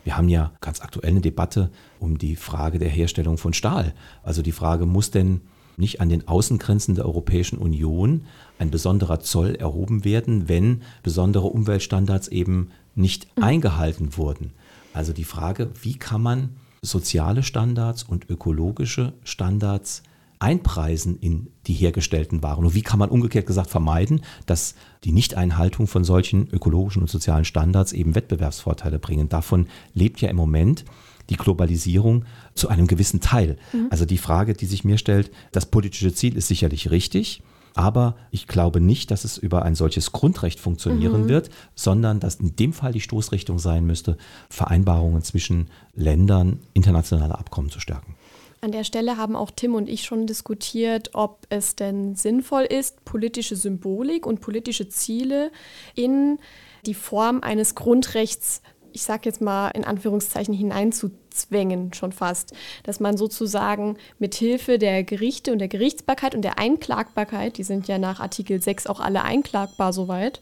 Wir 0.04 0.16
haben 0.16 0.28
ja 0.28 0.52
ganz 0.60 0.80
aktuell 0.80 1.10
eine 1.10 1.20
Debatte 1.20 1.70
um 1.98 2.18
die 2.18 2.36
Frage 2.36 2.78
der 2.78 2.88
Herstellung 2.88 3.38
von 3.38 3.52
Stahl. 3.52 3.94
Also 4.22 4.42
die 4.42 4.52
Frage, 4.52 4.86
muss 4.86 5.10
denn 5.10 5.40
nicht 5.76 6.00
an 6.00 6.08
den 6.08 6.28
Außengrenzen 6.28 6.94
der 6.94 7.06
Europäischen 7.06 7.58
Union 7.58 8.22
ein 8.58 8.70
besonderer 8.70 9.20
Zoll 9.20 9.54
erhoben 9.54 10.04
werden, 10.04 10.48
wenn 10.48 10.82
besondere 11.02 11.46
Umweltstandards 11.46 12.28
eben 12.28 12.70
nicht 12.94 13.28
mhm. 13.36 13.44
eingehalten 13.44 14.16
wurden. 14.16 14.52
Also 14.92 15.12
die 15.12 15.24
Frage, 15.24 15.70
wie 15.82 15.96
kann 15.96 16.22
man 16.22 16.50
soziale 16.82 17.42
Standards 17.42 18.02
und 18.02 18.28
ökologische 18.30 19.12
Standards 19.24 20.02
einpreisen 20.40 21.18
in 21.18 21.50
die 21.66 21.74
hergestellten 21.74 22.42
Waren? 22.42 22.64
Und 22.64 22.74
wie 22.74 22.82
kann 22.82 22.98
man 22.98 23.10
umgekehrt 23.10 23.46
gesagt 23.46 23.70
vermeiden, 23.70 24.22
dass 24.46 24.74
die 25.04 25.12
Nichteinhaltung 25.12 25.86
von 25.86 26.02
solchen 26.02 26.48
ökologischen 26.48 27.02
und 27.02 27.08
sozialen 27.08 27.44
Standards 27.44 27.92
eben 27.92 28.14
Wettbewerbsvorteile 28.14 28.98
bringen? 28.98 29.28
Davon 29.28 29.68
lebt 29.94 30.20
ja 30.20 30.28
im 30.28 30.36
Moment 30.36 30.84
die 31.28 31.36
Globalisierung 31.36 32.24
zu 32.54 32.68
einem 32.68 32.86
gewissen 32.86 33.20
Teil. 33.20 33.56
Mhm. 33.72 33.86
Also 33.90 34.04
die 34.04 34.18
Frage, 34.18 34.54
die 34.54 34.66
sich 34.66 34.82
mir 34.82 34.98
stellt, 34.98 35.30
das 35.52 35.66
politische 35.66 36.12
Ziel 36.12 36.36
ist 36.36 36.48
sicherlich 36.48 36.90
richtig. 36.90 37.42
Aber 37.74 38.16
ich 38.32 38.48
glaube 38.48 38.80
nicht, 38.80 39.12
dass 39.12 39.24
es 39.24 39.38
über 39.38 39.62
ein 39.62 39.76
solches 39.76 40.10
Grundrecht 40.10 40.58
funktionieren 40.58 41.22
mhm. 41.22 41.28
wird, 41.28 41.50
sondern 41.76 42.18
dass 42.18 42.36
in 42.36 42.56
dem 42.56 42.72
Fall 42.72 42.92
die 42.92 43.00
Stoßrichtung 43.00 43.60
sein 43.60 43.86
müsste, 43.86 44.16
Vereinbarungen 44.48 45.22
zwischen 45.22 45.68
Ländern, 45.94 46.58
internationale 46.74 47.38
Abkommen 47.38 47.70
zu 47.70 47.78
stärken. 47.78 48.16
An 48.62 48.72
der 48.72 48.84
Stelle 48.84 49.16
haben 49.16 49.36
auch 49.36 49.50
Tim 49.50 49.74
und 49.74 49.88
ich 49.88 50.02
schon 50.02 50.26
diskutiert, 50.26 51.10
ob 51.14 51.46
es 51.48 51.76
denn 51.76 52.14
sinnvoll 52.14 52.64
ist, 52.64 53.04
politische 53.06 53.56
Symbolik 53.56 54.26
und 54.26 54.42
politische 54.42 54.88
Ziele 54.88 55.50
in 55.94 56.38
die 56.84 56.94
Form 56.94 57.40
eines 57.42 57.74
Grundrechts 57.74 58.62
ich 58.92 59.02
sage 59.02 59.22
jetzt 59.24 59.40
mal 59.40 59.68
in 59.68 59.84
Anführungszeichen, 59.84 60.54
hineinzuzwängen 60.54 61.92
schon 61.92 62.12
fast. 62.12 62.54
Dass 62.82 63.00
man 63.00 63.16
sozusagen 63.16 63.96
mit 64.18 64.34
Hilfe 64.34 64.78
der 64.78 65.04
Gerichte 65.04 65.52
und 65.52 65.58
der 65.58 65.68
Gerichtsbarkeit 65.68 66.34
und 66.34 66.42
der 66.42 66.58
Einklagbarkeit, 66.58 67.58
die 67.58 67.62
sind 67.62 67.88
ja 67.88 67.98
nach 67.98 68.20
Artikel 68.20 68.60
6 68.60 68.86
auch 68.86 69.00
alle 69.00 69.22
einklagbar 69.22 69.92
soweit, 69.92 70.40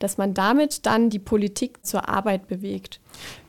dass 0.00 0.18
man 0.18 0.34
damit 0.34 0.86
dann 0.86 1.10
die 1.10 1.20
Politik 1.20 1.86
zur 1.86 2.08
Arbeit 2.08 2.48
bewegt. 2.48 2.98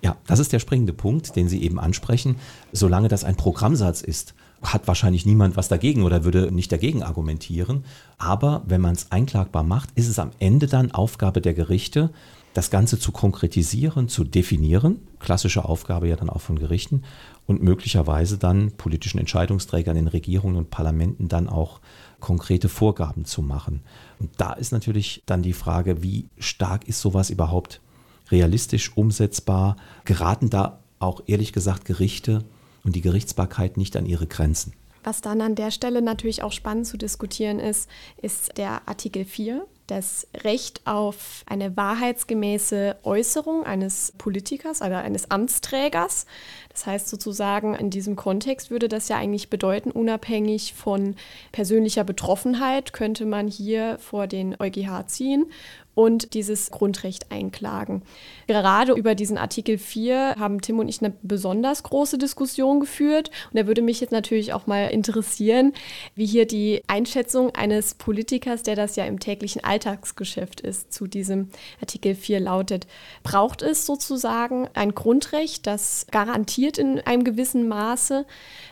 Ja, 0.03 0.17
das 0.27 0.37
ist 0.37 0.53
der 0.53 0.59
springende 0.59 0.93
Punkt, 0.93 1.35
den 1.35 1.49
Sie 1.49 1.63
eben 1.63 1.79
ansprechen. 1.79 2.35
Solange 2.71 3.07
das 3.07 3.23
ein 3.23 3.35
Programmsatz 3.35 4.01
ist, 4.01 4.35
hat 4.61 4.87
wahrscheinlich 4.87 5.25
niemand 5.25 5.57
was 5.57 5.69
dagegen 5.69 6.03
oder 6.03 6.23
würde 6.23 6.51
nicht 6.51 6.71
dagegen 6.71 7.01
argumentieren. 7.01 7.83
Aber 8.19 8.61
wenn 8.67 8.81
man 8.81 8.93
es 8.93 9.11
einklagbar 9.11 9.63
macht, 9.63 9.89
ist 9.95 10.07
es 10.07 10.19
am 10.19 10.31
Ende 10.37 10.67
dann 10.67 10.91
Aufgabe 10.91 11.41
der 11.41 11.55
Gerichte, 11.55 12.11
das 12.53 12.69
Ganze 12.69 12.99
zu 12.99 13.11
konkretisieren, 13.11 14.09
zu 14.09 14.23
definieren, 14.23 14.99
klassische 15.19 15.65
Aufgabe 15.65 16.09
ja 16.09 16.17
dann 16.17 16.29
auch 16.29 16.41
von 16.41 16.59
Gerichten 16.59 17.03
und 17.47 17.63
möglicherweise 17.63 18.37
dann 18.37 18.73
politischen 18.73 19.19
Entscheidungsträgern 19.19 19.95
in 19.95 20.07
Regierungen 20.07 20.57
und 20.57 20.69
Parlamenten 20.69 21.29
dann 21.29 21.47
auch 21.47 21.79
konkrete 22.21 22.69
Vorgaben 22.69 23.25
zu 23.25 23.41
machen. 23.41 23.81
Und 24.19 24.29
da 24.37 24.53
ist 24.53 24.71
natürlich 24.71 25.23
dann 25.25 25.41
die 25.41 25.53
Frage, 25.53 26.01
wie 26.01 26.29
stark 26.37 26.87
ist 26.87 27.01
sowas 27.01 27.29
überhaupt 27.29 27.81
realistisch 28.29 28.95
umsetzbar? 28.95 29.75
Geraten 30.05 30.49
da 30.49 30.79
auch 30.99 31.21
ehrlich 31.27 31.51
gesagt 31.51 31.83
Gerichte 31.83 32.45
und 32.83 32.95
die 32.95 33.01
Gerichtsbarkeit 33.01 33.75
nicht 33.75 33.97
an 33.97 34.05
ihre 34.05 34.27
Grenzen? 34.27 34.73
Was 35.03 35.21
dann 35.21 35.41
an 35.41 35.55
der 35.55 35.71
Stelle 35.71 36.01
natürlich 36.01 36.43
auch 36.43 36.51
spannend 36.51 36.85
zu 36.85 36.97
diskutieren 36.97 37.59
ist, 37.59 37.89
ist 38.21 38.57
der 38.57 38.87
Artikel 38.87 39.25
4 39.25 39.65
das 39.91 40.25
Recht 40.45 40.81
auf 40.85 41.43
eine 41.45 41.75
wahrheitsgemäße 41.75 42.95
Äußerung 43.03 43.65
eines 43.65 44.13
Politikers 44.17 44.81
oder 44.81 44.99
eines 44.99 45.29
Amtsträgers. 45.29 46.25
Das 46.69 46.85
heißt 46.85 47.09
sozusagen, 47.09 47.75
in 47.75 47.89
diesem 47.89 48.15
Kontext 48.15 48.71
würde 48.71 48.87
das 48.87 49.09
ja 49.09 49.17
eigentlich 49.17 49.49
bedeuten, 49.49 49.91
unabhängig 49.91 50.73
von 50.73 51.15
persönlicher 51.51 52.05
Betroffenheit 52.05 52.93
könnte 52.93 53.25
man 53.25 53.49
hier 53.49 53.97
vor 53.99 54.27
den 54.27 54.55
EuGH 54.57 55.07
ziehen 55.07 55.47
und 55.93 56.33
dieses 56.33 56.71
Grundrecht 56.71 57.31
einklagen. 57.31 58.03
Gerade 58.47 58.93
über 58.93 59.15
diesen 59.15 59.37
Artikel 59.37 59.77
4 59.77 60.35
haben 60.39 60.61
Tim 60.61 60.79
und 60.79 60.87
ich 60.87 61.01
eine 61.01 61.13
besonders 61.21 61.83
große 61.83 62.17
Diskussion 62.17 62.79
geführt. 62.79 63.29
Und 63.51 63.59
da 63.59 63.67
würde 63.67 63.81
mich 63.81 63.99
jetzt 63.99 64.11
natürlich 64.11 64.53
auch 64.53 64.67
mal 64.67 64.87
interessieren, 64.87 65.73
wie 66.15 66.25
hier 66.25 66.45
die 66.45 66.81
Einschätzung 66.87 67.53
eines 67.55 67.93
Politikers, 67.93 68.63
der 68.63 68.75
das 68.75 68.95
ja 68.95 69.05
im 69.05 69.19
täglichen 69.19 69.63
Alltagsgeschäft 69.63 70.61
ist, 70.61 70.93
zu 70.93 71.07
diesem 71.07 71.49
Artikel 71.81 72.15
4 72.15 72.39
lautet. 72.39 72.87
Braucht 73.23 73.61
es 73.61 73.85
sozusagen 73.85 74.69
ein 74.73 74.95
Grundrecht, 74.95 75.67
das 75.67 76.07
garantiert 76.11 76.77
in 76.77 76.99
einem 77.01 77.23
gewissen 77.23 77.67
Maße, 77.67 78.25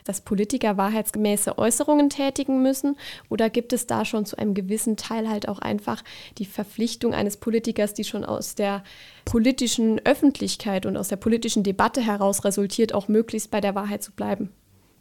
dass 0.06 0.22
Politiker 0.22 0.78
wahrheitsgemäße 0.78 1.58
Äußerungen 1.58 2.10
tätigen 2.10 2.62
müssen? 2.62 2.98
Oder 3.30 3.50
gibt 3.50 3.74
es 3.74 3.88
da 3.88 4.06
schon 4.06 4.26
zu 4.26 4.38
einem 4.38 4.54
gewissen 4.54 4.96
Teil 4.98 5.30
halt 5.30 5.48
auch 5.48 5.60
einfach 5.60 6.04
die 6.38 6.46
Verpflichtung 6.46 7.09
eines 7.14 7.38
Politikers, 7.38 7.94
die 7.94 8.04
schon 8.04 8.26
aus 8.26 8.56
der 8.56 8.84
politischen 9.26 10.00
Öffentlichkeit 10.06 10.86
und 10.86 10.98
aus 10.98 11.08
der 11.08 11.18
politischen 11.18 11.64
Debatte 11.64 12.02
heraus 12.02 12.44
resultiert, 12.44 12.94
auch 12.94 13.08
möglichst 13.08 13.52
bei 13.52 13.62
der 13.62 13.76
Wahrheit 13.76 14.04
zu 14.04 14.12
bleiben? 14.12 14.50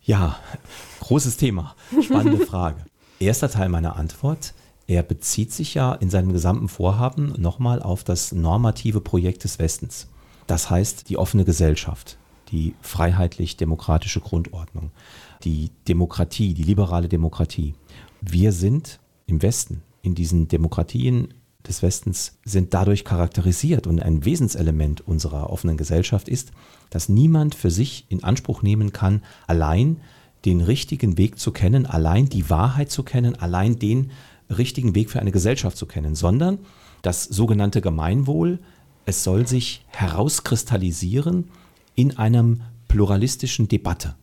Ja, 0.03 0.38
großes 1.01 1.37
Thema, 1.37 1.75
spannende 2.03 2.38
Frage. 2.47 2.85
Erster 3.18 3.51
Teil 3.51 3.68
meiner 3.68 3.97
Antwort. 3.97 4.55
Er 4.87 5.03
bezieht 5.03 5.53
sich 5.53 5.75
ja 5.75 5.94
in 5.94 6.09
seinem 6.09 6.33
gesamten 6.33 6.68
Vorhaben 6.68 7.35
nochmal 7.37 7.83
auf 7.83 8.05
das 8.05 8.33
normative 8.33 9.01
Projekt 9.01 9.44
des 9.44 9.59
Westens. 9.59 10.09
Das 10.47 10.71
heißt, 10.71 11.11
die 11.11 11.18
offene 11.18 11.44
Gesellschaft 11.44 12.16
die 12.51 12.75
freiheitlich-demokratische 12.81 14.21
Grundordnung, 14.21 14.90
die 15.44 15.71
Demokratie, 15.87 16.55
die 16.55 16.62
liberale 16.62 17.09
Demokratie. 17.09 17.75
Wir 18.21 18.53
sind 18.53 19.01
im 19.27 19.42
Westen, 19.42 19.83
in 20.03 20.14
diesen 20.14 20.49
Demokratien 20.49 21.35
des 21.69 21.83
Westens, 21.83 22.39
sind 22.45 22.75
dadurch 22.75 23.05
charakterisiert 23.05 23.87
und 23.87 24.01
ein 24.01 24.25
Wesenselement 24.25 25.07
unserer 25.07 25.51
offenen 25.51 25.77
Gesellschaft 25.77 26.29
ist, 26.29 26.51
dass 26.91 27.09
niemand 27.09 27.55
für 27.55 27.71
sich 27.71 28.07
in 28.09 28.25
Anspruch 28.25 28.63
nehmen 28.63 28.93
kann, 28.93 29.23
allein 29.47 30.01
den 30.45 30.61
richtigen 30.61 31.19
Weg 31.19 31.39
zu 31.39 31.53
kennen, 31.53 31.87
allein 31.87 32.29
die 32.29 32.49
Wahrheit 32.51 32.91
zu 32.91 33.03
kennen, 33.03 33.37
allein 33.37 33.79
den 33.79 34.11
richtigen 34.51 34.95
Weg 34.95 35.11
für 35.11 35.21
eine 35.21 35.33
Gesellschaft 35.33 35.77
zu 35.77 35.87
kennen, 35.87 36.15
sondern 36.15 36.59
das 37.03 37.25
sogenannte 37.25 37.81
Gemeinwohl, 37.81 38.59
es 39.05 39.25
soll 39.25 39.47
sich 39.47 39.85
herauskristallisieren 39.89 41.51
in 41.95 42.17
einem 42.17 42.63
pluralistischen 42.89 43.69
Debatte, 43.69 44.15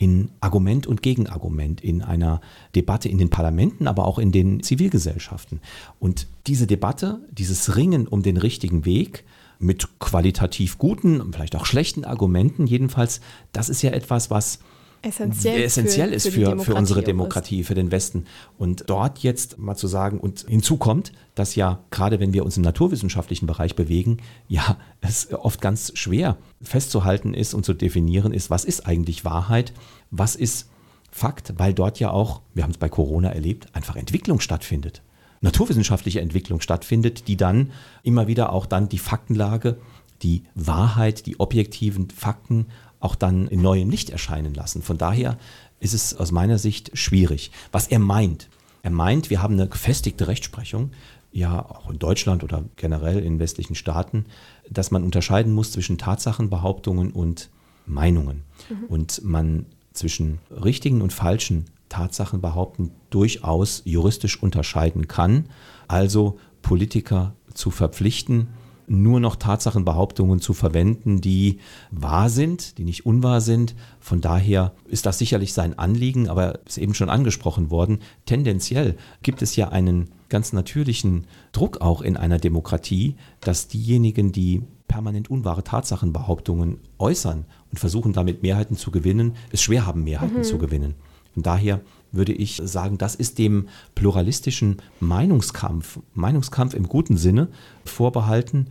in 0.00 0.30
Argument 0.40 0.86
und 0.86 1.02
Gegenargument, 1.02 1.82
in 1.82 2.00
einer 2.00 2.40
Debatte 2.74 3.10
in 3.10 3.18
den 3.18 3.28
Parlamenten, 3.28 3.86
aber 3.86 4.06
auch 4.06 4.18
in 4.18 4.32
den 4.32 4.62
Zivilgesellschaften. 4.62 5.60
Und 5.98 6.26
diese 6.46 6.66
Debatte, 6.66 7.20
dieses 7.30 7.76
Ringen 7.76 8.08
um 8.08 8.22
den 8.22 8.38
richtigen 8.38 8.86
Weg, 8.86 9.24
mit 9.58 9.98
qualitativ 9.98 10.78
guten, 10.78 11.34
vielleicht 11.34 11.54
auch 11.54 11.66
schlechten 11.66 12.06
Argumenten 12.06 12.66
jedenfalls, 12.66 13.20
das 13.52 13.68
ist 13.68 13.82
ja 13.82 13.90
etwas, 13.90 14.30
was 14.30 14.60
essentiell, 15.02 15.62
essentiell 15.62 16.08
für, 16.08 16.14
ist 16.14 16.28
für, 16.28 16.58
für, 16.58 16.58
für 16.60 16.74
unsere 16.74 17.02
Demokratie, 17.02 17.64
für 17.64 17.74
den 17.74 17.90
Westen. 17.90 18.26
Und 18.58 18.84
dort 18.88 19.20
jetzt 19.20 19.58
mal 19.58 19.76
zu 19.76 19.86
sagen, 19.86 20.18
und 20.18 20.46
hinzu 20.48 20.76
kommt, 20.76 21.12
dass 21.34 21.54
ja 21.54 21.80
gerade 21.90 22.20
wenn 22.20 22.32
wir 22.32 22.44
uns 22.44 22.56
im 22.56 22.62
naturwissenschaftlichen 22.62 23.46
Bereich 23.46 23.76
bewegen, 23.76 24.18
ja, 24.48 24.76
es 25.00 25.32
oft 25.32 25.60
ganz 25.60 25.92
schwer 25.94 26.36
festzuhalten 26.62 27.34
ist 27.34 27.54
und 27.54 27.64
zu 27.64 27.74
definieren 27.74 28.32
ist, 28.32 28.50
was 28.50 28.64
ist 28.64 28.86
eigentlich 28.86 29.24
Wahrheit, 29.24 29.72
was 30.10 30.36
ist 30.36 30.68
Fakt, 31.12 31.54
weil 31.56 31.74
dort 31.74 31.98
ja 31.98 32.10
auch, 32.10 32.40
wir 32.54 32.62
haben 32.62 32.70
es 32.70 32.78
bei 32.78 32.88
Corona 32.88 33.30
erlebt, 33.30 33.74
einfach 33.74 33.96
Entwicklung 33.96 34.38
stattfindet. 34.38 35.02
Naturwissenschaftliche 35.40 36.20
Entwicklung 36.20 36.60
stattfindet, 36.60 37.26
die 37.26 37.36
dann 37.36 37.72
immer 38.02 38.28
wieder 38.28 38.52
auch 38.52 38.66
dann 38.66 38.88
die 38.88 38.98
Faktenlage, 38.98 39.78
die 40.22 40.44
Wahrheit, 40.54 41.26
die 41.26 41.40
objektiven 41.40 42.10
Fakten 42.10 42.66
auch 43.00 43.14
dann 43.14 43.48
in 43.48 43.62
neuem 43.62 43.90
Licht 43.90 44.10
erscheinen 44.10 44.54
lassen. 44.54 44.82
Von 44.82 44.98
daher 44.98 45.38
ist 45.80 45.94
es 45.94 46.14
aus 46.14 46.30
meiner 46.30 46.58
Sicht 46.58 46.90
schwierig. 46.94 47.50
Was 47.72 47.88
er 47.88 47.98
meint, 47.98 48.48
er 48.82 48.90
meint, 48.90 49.30
wir 49.30 49.42
haben 49.42 49.54
eine 49.54 49.68
gefestigte 49.68 50.28
Rechtsprechung, 50.28 50.90
ja 51.32 51.64
auch 51.64 51.90
in 51.90 51.98
Deutschland 51.98 52.42
oder 52.42 52.64
generell 52.76 53.18
in 53.22 53.38
westlichen 53.38 53.74
Staaten, 53.74 54.26
dass 54.68 54.90
man 54.90 55.04
unterscheiden 55.04 55.52
muss 55.52 55.72
zwischen 55.72 55.98
Tatsachenbehauptungen 55.98 57.12
und 57.12 57.50
Meinungen. 57.86 58.42
Mhm. 58.68 58.84
Und 58.88 59.24
man 59.24 59.66
zwischen 59.92 60.38
richtigen 60.50 61.02
und 61.02 61.12
falschen 61.12 61.66
Tatsachenbehaupten 61.88 62.92
durchaus 63.10 63.82
juristisch 63.84 64.40
unterscheiden 64.42 65.08
kann. 65.08 65.46
Also 65.88 66.38
Politiker 66.62 67.34
zu 67.52 67.70
verpflichten, 67.70 68.48
nur 68.90 69.20
noch 69.20 69.36
Tatsachenbehauptungen 69.36 70.40
zu 70.40 70.52
verwenden, 70.52 71.20
die 71.20 71.60
wahr 71.92 72.28
sind, 72.28 72.76
die 72.76 72.84
nicht 72.84 73.06
unwahr 73.06 73.40
sind. 73.40 73.76
Von 74.00 74.20
daher 74.20 74.72
ist 74.88 75.06
das 75.06 75.18
sicherlich 75.18 75.52
sein 75.52 75.78
Anliegen, 75.78 76.28
aber 76.28 76.58
ist 76.66 76.76
eben 76.76 76.94
schon 76.94 77.08
angesprochen 77.08 77.70
worden. 77.70 78.00
Tendenziell 78.26 78.96
gibt 79.22 79.42
es 79.42 79.54
ja 79.54 79.68
einen 79.68 80.10
ganz 80.28 80.52
natürlichen 80.52 81.26
Druck 81.52 81.80
auch 81.80 82.02
in 82.02 82.16
einer 82.16 82.38
Demokratie, 82.38 83.14
dass 83.40 83.68
diejenigen, 83.68 84.32
die 84.32 84.62
permanent 84.88 85.30
unwahre 85.30 85.62
Tatsachenbehauptungen 85.62 86.78
äußern 86.98 87.44
und 87.70 87.78
versuchen 87.78 88.12
damit 88.12 88.42
Mehrheiten 88.42 88.76
zu 88.76 88.90
gewinnen, 88.90 89.36
es 89.52 89.62
schwer 89.62 89.86
haben, 89.86 90.02
Mehrheiten 90.02 90.38
mhm. 90.38 90.44
zu 90.44 90.58
gewinnen. 90.58 90.96
Von 91.34 91.42
daher 91.42 91.80
würde 92.12 92.32
ich 92.32 92.60
sagen, 92.64 92.98
das 92.98 93.14
ist 93.14 93.38
dem 93.38 93.68
pluralistischen 93.94 94.78
Meinungskampf, 94.98 96.00
Meinungskampf 96.14 96.74
im 96.74 96.88
guten 96.88 97.16
Sinne 97.16 97.48
vorbehalten, 97.84 98.66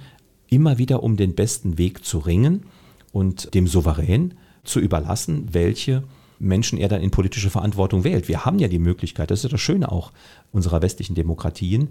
immer 0.49 0.77
wieder 0.77 1.03
um 1.03 1.15
den 1.15 1.35
besten 1.35 1.77
Weg 1.77 2.03
zu 2.03 2.19
ringen, 2.19 2.65
und 3.11 3.53
dem 3.53 3.67
Souverän 3.67 4.33
zu 4.63 4.79
überlassen, 4.79 5.47
welche 5.51 6.03
Menschen 6.39 6.77
er 6.77 6.87
dann 6.87 7.01
in 7.01 7.11
politische 7.11 7.49
Verantwortung 7.49 8.03
wählt. 8.03 8.27
Wir 8.27 8.45
haben 8.45 8.59
ja 8.59 8.67
die 8.67 8.79
Möglichkeit, 8.79 9.31
das 9.31 9.43
ist 9.43 9.51
das 9.51 9.61
Schöne 9.61 9.91
auch 9.91 10.11
unserer 10.51 10.81
westlichen 10.81 11.15
Demokratien, 11.15 11.89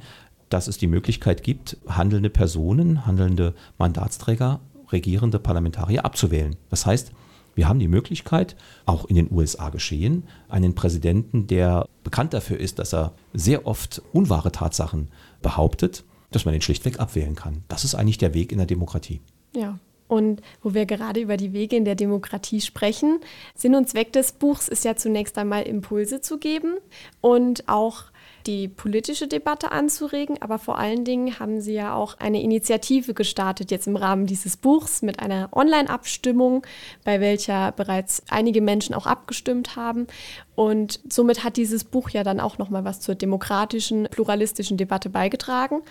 dass 0.48 0.68
es 0.68 0.78
die 0.78 0.86
Möglichkeit 0.86 1.42
gibt, 1.42 1.76
handelnde 1.86 2.30
Personen, 2.30 3.04
handelnde 3.04 3.54
Mandatsträger, 3.76 4.60
regierende 4.90 5.38
Parlamentarier 5.38 6.06
abzuwählen. 6.06 6.56
Das 6.70 6.86
heißt, 6.86 7.12
wir 7.58 7.68
haben 7.68 7.80
die 7.80 7.88
Möglichkeit, 7.88 8.54
auch 8.86 9.06
in 9.06 9.16
den 9.16 9.32
USA 9.32 9.70
geschehen, 9.70 10.22
einen 10.48 10.76
Präsidenten, 10.76 11.48
der 11.48 11.88
bekannt 12.04 12.32
dafür 12.32 12.56
ist, 12.56 12.78
dass 12.78 12.94
er 12.94 13.14
sehr 13.34 13.66
oft 13.66 14.00
unwahre 14.12 14.52
Tatsachen 14.52 15.08
behauptet, 15.42 16.04
dass 16.30 16.44
man 16.44 16.54
ihn 16.54 16.62
schlichtweg 16.62 17.00
abwählen 17.00 17.34
kann. 17.34 17.64
Das 17.66 17.82
ist 17.82 17.96
eigentlich 17.96 18.16
der 18.16 18.32
Weg 18.32 18.52
in 18.52 18.58
der 18.58 18.68
Demokratie. 18.68 19.20
Ja, 19.56 19.80
und 20.06 20.40
wo 20.62 20.72
wir 20.72 20.86
gerade 20.86 21.18
über 21.18 21.36
die 21.36 21.52
Wege 21.52 21.74
in 21.74 21.84
der 21.84 21.96
Demokratie 21.96 22.60
sprechen, 22.60 23.18
Sinn 23.56 23.74
und 23.74 23.88
Zweck 23.88 24.12
des 24.12 24.30
Buchs 24.30 24.68
ist 24.68 24.84
ja 24.84 24.94
zunächst 24.94 25.36
einmal 25.36 25.64
Impulse 25.64 26.20
zu 26.20 26.38
geben 26.38 26.76
und 27.20 27.68
auch 27.68 28.04
die 28.46 28.68
politische 28.68 29.28
Debatte 29.28 29.72
anzuregen, 29.72 30.40
aber 30.40 30.58
vor 30.58 30.78
allen 30.78 31.04
Dingen 31.04 31.38
haben 31.38 31.60
Sie 31.60 31.74
ja 31.74 31.94
auch 31.94 32.18
eine 32.18 32.42
Initiative 32.42 33.14
gestartet 33.14 33.70
jetzt 33.70 33.86
im 33.86 33.96
Rahmen 33.96 34.26
dieses 34.26 34.56
Buchs 34.56 35.02
mit 35.02 35.20
einer 35.20 35.48
Online-Abstimmung, 35.52 36.66
bei 37.04 37.20
welcher 37.20 37.72
bereits 37.72 38.22
einige 38.28 38.60
Menschen 38.60 38.94
auch 38.94 39.06
abgestimmt 39.06 39.76
haben. 39.76 40.06
Und 40.58 40.98
somit 41.08 41.44
hat 41.44 41.56
dieses 41.56 41.84
Buch 41.84 42.10
ja 42.10 42.24
dann 42.24 42.40
auch 42.40 42.58
noch 42.58 42.68
mal 42.68 42.84
was 42.84 42.98
zur 42.98 43.14
demokratischen, 43.14 44.08
pluralistischen 44.10 44.76
Debatte 44.76 45.08
beigetragen. 45.08 45.82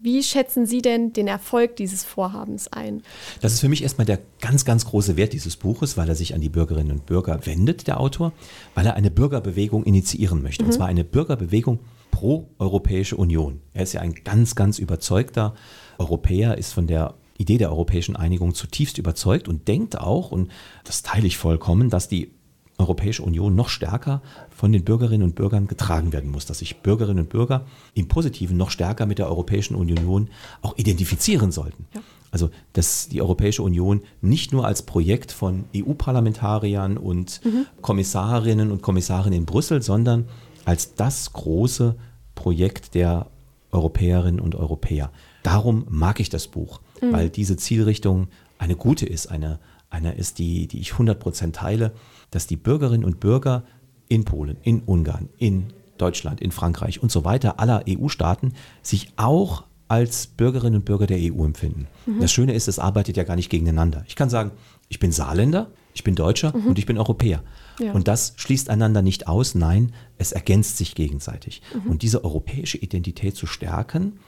Wie 0.00 0.22
schätzen 0.22 0.64
Sie 0.64 0.80
denn 0.80 1.12
den 1.12 1.28
Erfolg 1.28 1.76
dieses 1.76 2.04
Vorhabens 2.04 2.68
ein? 2.68 3.02
Das 3.42 3.52
ist 3.52 3.60
für 3.60 3.68
mich 3.68 3.82
erstmal 3.82 4.06
der 4.06 4.20
ganz, 4.40 4.64
ganz 4.64 4.86
große 4.86 5.18
Wert 5.18 5.34
dieses 5.34 5.56
Buches, 5.56 5.98
weil 5.98 6.08
er 6.08 6.14
sich 6.14 6.34
an 6.34 6.40
die 6.40 6.48
Bürgerinnen 6.48 6.92
und 6.92 7.04
Bürger 7.04 7.44
wendet, 7.44 7.86
der 7.86 8.00
Autor, 8.00 8.32
weil 8.74 8.86
er 8.86 8.94
eine 8.94 9.10
Bürgerbewegung 9.10 9.84
initiieren 9.84 10.42
möchte. 10.42 10.62
Mhm. 10.62 10.68
Und 10.68 10.72
zwar 10.72 10.86
eine 10.86 11.04
Bürgerbewegung 11.04 11.80
pro-Europäische 12.14 13.16
Union. 13.16 13.60
Er 13.72 13.82
ist 13.82 13.92
ja 13.92 14.00
ein 14.00 14.14
ganz, 14.14 14.54
ganz 14.54 14.78
überzeugter 14.78 15.54
Europäer, 15.98 16.56
ist 16.56 16.72
von 16.72 16.86
der 16.86 17.14
Idee 17.38 17.58
der 17.58 17.70
europäischen 17.70 18.14
Einigung 18.14 18.54
zutiefst 18.54 18.98
überzeugt 18.98 19.48
und 19.48 19.66
denkt 19.66 19.98
auch, 19.98 20.30
und 20.30 20.48
das 20.84 21.02
teile 21.02 21.26
ich 21.26 21.36
vollkommen, 21.36 21.90
dass 21.90 22.06
die 22.06 22.30
Europäische 22.78 23.24
Union 23.24 23.56
noch 23.56 23.68
stärker 23.68 24.22
von 24.48 24.70
den 24.70 24.84
Bürgerinnen 24.84 25.24
und 25.24 25.34
Bürgern 25.34 25.66
getragen 25.66 26.12
werden 26.12 26.30
muss, 26.30 26.46
dass 26.46 26.60
sich 26.60 26.82
Bürgerinnen 26.82 27.24
und 27.24 27.30
Bürger 27.30 27.66
im 27.94 28.06
Positiven 28.06 28.56
noch 28.56 28.70
stärker 28.70 29.06
mit 29.06 29.18
der 29.18 29.28
Europäischen 29.28 29.74
Union 29.74 30.28
auch 30.62 30.78
identifizieren 30.78 31.50
sollten. 31.50 31.86
Ja. 31.94 32.00
Also, 32.30 32.50
dass 32.74 33.08
die 33.08 33.22
Europäische 33.22 33.64
Union 33.64 34.02
nicht 34.20 34.52
nur 34.52 34.66
als 34.66 34.82
Projekt 34.82 35.32
von 35.32 35.64
EU-Parlamentariern 35.74 36.96
und 36.96 37.40
mhm. 37.44 37.66
Kommissarinnen 37.80 38.70
und 38.70 38.82
Kommissaren 38.82 39.32
in 39.32 39.46
Brüssel, 39.46 39.82
sondern 39.82 40.28
als 40.64 40.94
das 40.94 41.32
große 41.32 41.96
Projekt 42.34 42.94
der 42.94 43.26
Europäerinnen 43.72 44.40
und 44.40 44.54
Europäer. 44.54 45.10
Darum 45.42 45.84
mag 45.88 46.20
ich 46.20 46.30
das 46.30 46.46
Buch, 46.46 46.80
mhm. 47.02 47.12
weil 47.12 47.28
diese 47.28 47.56
Zielrichtung 47.56 48.28
eine 48.58 48.76
gute 48.76 49.06
ist, 49.06 49.26
eine, 49.26 49.58
eine 49.90 50.14
ist, 50.14 50.38
die, 50.38 50.66
die 50.68 50.78
ich 50.78 50.92
100% 50.92 51.52
teile, 51.52 51.92
dass 52.30 52.46
die 52.46 52.56
Bürgerinnen 52.56 53.04
und 53.04 53.20
Bürger 53.20 53.64
in 54.08 54.24
Polen, 54.24 54.56
in 54.62 54.80
Ungarn, 54.80 55.28
in 55.38 55.72
Deutschland, 55.98 56.40
in 56.40 56.50
Frankreich 56.50 57.02
und 57.02 57.10
so 57.10 57.24
weiter, 57.24 57.60
aller 57.60 57.84
EU-Staaten, 57.88 58.54
sich 58.82 59.12
auch 59.16 59.64
als 59.88 60.26
Bürgerinnen 60.26 60.76
und 60.76 60.84
Bürger 60.84 61.06
der 61.06 61.18
EU 61.18 61.44
empfinden. 61.44 61.86
Mhm. 62.06 62.20
Das 62.20 62.32
Schöne 62.32 62.54
ist, 62.54 62.68
es 62.68 62.78
arbeitet 62.78 63.16
ja 63.16 63.24
gar 63.24 63.36
nicht 63.36 63.50
gegeneinander. 63.50 64.04
Ich 64.08 64.16
kann 64.16 64.30
sagen, 64.30 64.52
ich 64.88 64.98
bin 64.98 65.12
Saarländer, 65.12 65.70
ich 65.92 66.04
bin 66.04 66.14
Deutscher 66.14 66.56
mhm. 66.56 66.68
und 66.68 66.78
ich 66.78 66.86
bin 66.86 66.98
Europäer. 66.98 67.42
Ja. 67.78 67.92
Und 67.92 68.08
das 68.08 68.34
schließt 68.36 68.70
einander 68.70 69.02
nicht 69.02 69.26
aus, 69.26 69.54
nein, 69.54 69.92
es 70.18 70.32
ergänzt 70.32 70.76
sich 70.76 70.94
gegenseitig. 70.94 71.62
Mhm. 71.74 71.92
Und 71.92 72.02
diese 72.02 72.24
europäische 72.24 72.78
Identität 72.78 73.36
zu 73.36 73.46
stärken, 73.46 74.18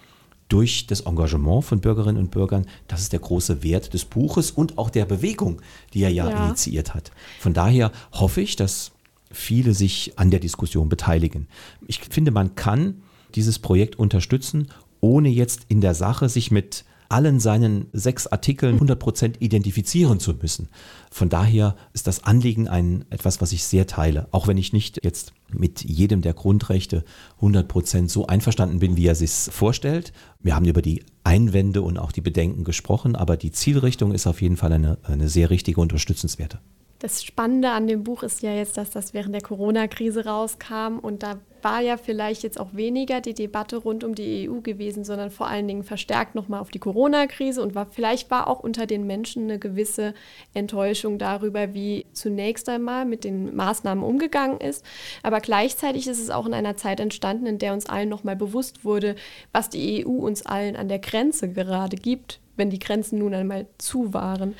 durch 0.49 0.87
das 0.87 1.01
Engagement 1.01 1.65
von 1.65 1.81
Bürgerinnen 1.81 2.19
und 2.19 2.31
Bürgern, 2.31 2.67
das 2.89 3.01
ist 3.01 3.13
der 3.13 3.21
große 3.21 3.63
Wert 3.63 3.95
des 3.95 4.05
Buches 4.05 4.51
und 4.51 4.79
auch 4.79 4.91
der 4.91 5.05
Bewegung, 5.05 5.61
die 5.93 6.03
er 6.03 6.11
ja, 6.11 6.29
ja, 6.29 6.47
initiiert 6.47 6.95
hat. 6.95 7.11
Von 7.41 7.53
daher 7.53 7.91
hoffe 8.13 8.41
ich, 8.41 8.55
dass 8.57 8.93
viele 9.31 9.75
sich 9.75 10.13
an 10.17 10.31
der 10.31 10.41
Diskussion 10.41 10.89
beteiligen. 10.89 11.49
Ich 11.87 12.01
finde, 12.01 12.31
man 12.31 12.55
kann 12.55 13.03
dieses 13.35 13.59
Projekt 13.59 13.99
unterstützen, 13.99 14.69
ohne 15.01 15.29
jetzt 15.29 15.63
in 15.69 15.81
der 15.81 15.95
Sache 15.95 16.29
sich 16.29 16.51
mit 16.51 16.85
allen 17.09 17.41
seinen 17.41 17.87
sechs 17.93 18.27
Artikeln 18.27 18.79
100% 18.79 19.37
identifizieren 19.39 20.21
zu 20.21 20.35
müssen. 20.35 20.69
Von 21.11 21.29
daher 21.29 21.77
ist 21.93 22.07
das 22.07 22.25
Anliegen 22.25 22.69
ein 22.69 23.05
etwas, 23.11 23.41
was 23.41 23.53
ich 23.53 23.65
sehr 23.65 23.87
teile, 23.87 24.29
auch 24.31 24.49
wenn 24.49 24.59
ich 24.59 24.73
nicht 24.73 25.05
jetzt 25.05 25.33
mit 25.53 25.85
jedem 25.85 26.23
der 26.23 26.35
Grundrechte 26.35 27.05
100% 27.41 28.09
so 28.09 28.27
einverstanden 28.27 28.79
bin, 28.79 28.97
wie 28.97 29.07
er 29.07 29.15
sich 29.15 29.31
vorstellt. 29.31 30.13
Wir 30.41 30.55
haben 30.55 30.67
über 30.67 30.83
die 30.83 31.05
Einwände 31.25 31.83
und 31.83 31.99
auch 31.99 32.13
die 32.13 32.21
Bedenken 32.21 32.65
gesprochen, 32.65 33.17
aber 33.17 33.37
die 33.37 33.53
Zielrichtung 33.53 34.13
ist 34.13 34.27
auf 34.27 34.43
jeden 34.43 34.57
Fall 34.57 34.73
eine, 34.73 34.99
eine 35.03 35.29
sehr 35.29 35.51
richtige, 35.51 35.81
unterstützenswerte. 35.81 36.59
Das 36.99 37.23
Spannende 37.23 37.71
an 37.71 37.87
dem 37.87 38.05
Buch 38.05 38.23
ist 38.23 38.43
ja 38.43 38.55
jetzt, 38.55 38.79
dass 38.79 38.91
das 38.91 39.13
während 39.13 39.35
der 39.35 39.43
Corona-Krise 39.43 40.25
rauskam 40.25 40.99
und 41.01 41.23
da 41.23 41.39
war 41.61 41.81
ja 41.81 41.97
vielleicht 41.97 42.43
jetzt 42.43 42.61
auch 42.61 42.75
weniger 42.75 43.21
die 43.21 43.35
Debatte 43.35 43.77
rund 43.77 44.05
um 44.05 44.15
die 44.15 44.49
EU 44.49 44.61
gewesen, 44.61 45.05
sondern 45.05 45.31
vor 45.31 45.49
allen 45.49 45.67
Dingen 45.67 45.83
verstärkt 45.83 46.35
nochmal 46.35 46.61
auf 46.61 46.71
die 46.71 46.79
Corona-Krise 46.79 47.61
und 47.61 47.75
war, 47.75 47.87
vielleicht 47.91 48.31
war 48.31 48.49
auch 48.49 48.61
unter 48.61 48.87
den 48.87 49.07
Menschen 49.07 49.45
eine 49.45 49.59
gewisse 49.59 50.15
Enttäuschung 50.55 51.19
darüber, 51.19 51.75
wie 51.75 52.07
zunächst 52.13 52.69
einmal 52.69 53.05
mit 53.05 53.25
den 53.25 53.55
Maßnahmen 53.55 54.05
umgegangen 54.05 54.61
ist. 54.61 54.85
Aber 55.23 55.41
gleichzeitig 55.41 56.07
ist 56.07 56.21
es 56.21 56.31
auch 56.31 56.47
in 56.47 56.55
einer 56.55 56.77
Zeit 56.77 57.01
entstanden, 57.01 57.47
in 57.47 57.59
der 57.59 57.73
uns 57.73 57.87
allen 57.87 58.09
nochmal 58.09 58.37
bewusst 58.37 58.85
wurde, 58.85 59.17
was 59.53 59.69
die 59.69 60.07
EU 60.07 60.11
uns 60.11 60.47
allen 60.47 60.77
an 60.77 60.89
der 60.89 61.01
Grenze 61.01 61.53
gerade 61.53 61.97
gibt, 61.97 62.41
wenn 62.57 62.71
die 62.71 62.79
Grenzen 62.79 63.19
nun 63.19 63.35
einmal 63.35 63.67
zu 63.79 64.15
waren. 64.15 64.55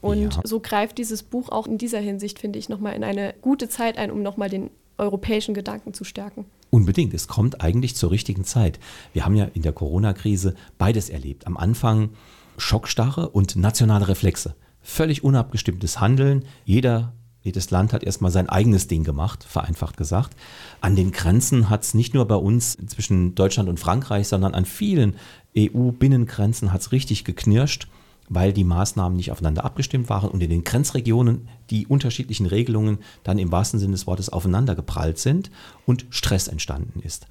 Und 0.00 0.34
ja. 0.34 0.40
so 0.44 0.60
greift 0.60 0.98
dieses 0.98 1.22
Buch 1.22 1.48
auch 1.48 1.66
in 1.66 1.78
dieser 1.78 1.98
Hinsicht, 1.98 2.38
finde 2.38 2.58
ich, 2.58 2.68
nochmal 2.68 2.94
in 2.94 3.04
eine 3.04 3.34
gute 3.40 3.68
Zeit 3.68 3.98
ein, 3.98 4.10
um 4.10 4.22
nochmal 4.22 4.48
den 4.48 4.70
europäischen 4.96 5.54
Gedanken 5.54 5.94
zu 5.94 6.04
stärken. 6.04 6.44
Unbedingt. 6.70 7.14
Es 7.14 7.28
kommt 7.28 7.60
eigentlich 7.62 7.96
zur 7.96 8.10
richtigen 8.10 8.44
Zeit. 8.44 8.78
Wir 9.12 9.24
haben 9.24 9.34
ja 9.34 9.44
in 9.54 9.62
der 9.62 9.72
Corona-Krise 9.72 10.54
beides 10.76 11.08
erlebt. 11.08 11.46
Am 11.46 11.56
Anfang 11.56 12.10
Schockstarre 12.58 13.28
und 13.30 13.56
nationale 13.56 14.08
Reflexe. 14.08 14.54
Völlig 14.82 15.24
unabgestimmtes 15.24 16.00
Handeln. 16.00 16.44
Jeder, 16.64 17.14
jedes 17.42 17.70
Land 17.70 17.92
hat 17.92 18.04
erstmal 18.04 18.30
sein 18.30 18.48
eigenes 18.48 18.88
Ding 18.88 19.04
gemacht, 19.04 19.44
vereinfacht 19.44 19.96
gesagt. 19.96 20.36
An 20.80 20.96
den 20.96 21.12
Grenzen 21.12 21.70
hat 21.70 21.84
es 21.84 21.94
nicht 21.94 22.14
nur 22.14 22.26
bei 22.26 22.34
uns 22.34 22.76
zwischen 22.86 23.34
Deutschland 23.34 23.68
und 23.68 23.80
Frankreich, 23.80 24.28
sondern 24.28 24.54
an 24.54 24.64
vielen 24.64 25.16
EU-Binnengrenzen 25.56 26.72
hat 26.72 26.82
es 26.82 26.92
richtig 26.92 27.24
geknirscht 27.24 27.88
weil 28.28 28.52
die 28.52 28.64
Maßnahmen 28.64 29.16
nicht 29.16 29.32
aufeinander 29.32 29.64
abgestimmt 29.64 30.08
waren 30.08 30.30
und 30.30 30.42
in 30.42 30.50
den 30.50 30.64
Grenzregionen 30.64 31.48
die 31.70 31.86
unterschiedlichen 31.86 32.46
Regelungen 32.46 32.98
dann 33.24 33.38
im 33.38 33.52
wahrsten 33.52 33.80
Sinne 33.80 33.92
des 33.92 34.06
Wortes 34.06 34.28
aufeinander 34.28 34.74
geprallt 34.74 35.18
sind 35.18 35.50
und 35.86 36.06
Stress 36.10 36.48
entstanden 36.48 37.00
ist. 37.00 37.26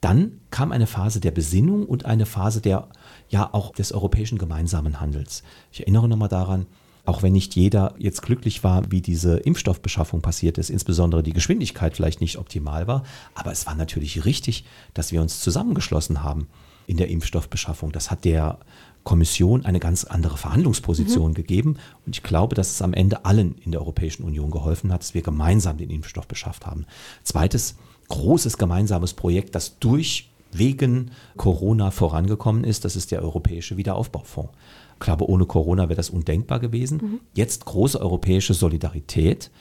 Dann 0.00 0.40
kam 0.50 0.72
eine 0.72 0.86
Phase 0.86 1.20
der 1.20 1.30
Besinnung 1.30 1.86
und 1.86 2.04
eine 2.04 2.26
Phase 2.26 2.60
der 2.60 2.88
ja 3.28 3.52
auch 3.52 3.72
des 3.72 3.92
europäischen 3.92 4.38
gemeinsamen 4.38 5.00
Handels. 5.00 5.42
Ich 5.72 5.80
erinnere 5.80 6.08
nochmal 6.08 6.28
daran, 6.28 6.66
auch 7.06 7.22
wenn 7.22 7.32
nicht 7.32 7.54
jeder 7.54 7.94
jetzt 7.98 8.22
glücklich 8.22 8.64
war, 8.64 8.90
wie 8.90 9.00
diese 9.00 9.38
Impfstoffbeschaffung 9.38 10.22
passiert 10.22 10.58
ist, 10.58 10.70
insbesondere 10.70 11.22
die 11.22 11.32
Geschwindigkeit 11.32 11.96
vielleicht 11.96 12.20
nicht 12.20 12.36
optimal 12.36 12.86
war, 12.86 13.04
aber 13.34 13.52
es 13.52 13.64
war 13.66 13.74
natürlich 13.74 14.24
richtig, 14.24 14.64
dass 14.92 15.12
wir 15.12 15.22
uns 15.22 15.40
zusammengeschlossen 15.40 16.22
haben 16.22 16.48
in 16.86 16.96
der 16.96 17.08
Impfstoffbeschaffung. 17.08 17.92
Das 17.92 18.10
hat 18.10 18.24
der 18.24 18.58
Kommission 19.06 19.64
eine 19.64 19.78
ganz 19.78 20.02
andere 20.02 20.36
Verhandlungsposition 20.36 21.30
mhm. 21.30 21.34
gegeben. 21.34 21.76
Und 22.04 22.16
ich 22.16 22.24
glaube, 22.24 22.56
dass 22.56 22.72
es 22.72 22.82
am 22.82 22.92
Ende 22.92 23.24
allen 23.24 23.54
in 23.64 23.70
der 23.70 23.80
Europäischen 23.80 24.24
Union 24.24 24.50
geholfen 24.50 24.92
hat, 24.92 25.00
dass 25.00 25.14
wir 25.14 25.22
gemeinsam 25.22 25.78
den 25.78 25.90
Impfstoff 25.90 26.26
beschafft 26.26 26.66
haben. 26.66 26.86
Zweites 27.22 27.76
großes 28.08 28.58
gemeinsames 28.58 29.14
Projekt, 29.14 29.54
das 29.54 29.78
durch 29.78 30.30
wegen 30.50 31.12
Corona 31.36 31.92
vorangekommen 31.92 32.64
ist, 32.64 32.84
das 32.84 32.96
ist 32.96 33.12
der 33.12 33.22
Europäische 33.22 33.76
Wiederaufbaufonds. 33.76 34.52
Ich 34.94 35.00
glaube, 35.00 35.28
ohne 35.28 35.46
Corona 35.46 35.84
wäre 35.84 35.94
das 35.96 36.10
undenkbar 36.10 36.58
gewesen. 36.58 36.98
Mhm. 36.98 37.20
Jetzt 37.32 37.64
große 37.64 38.00
europäische 38.00 38.54
Solidarität, 38.54 39.52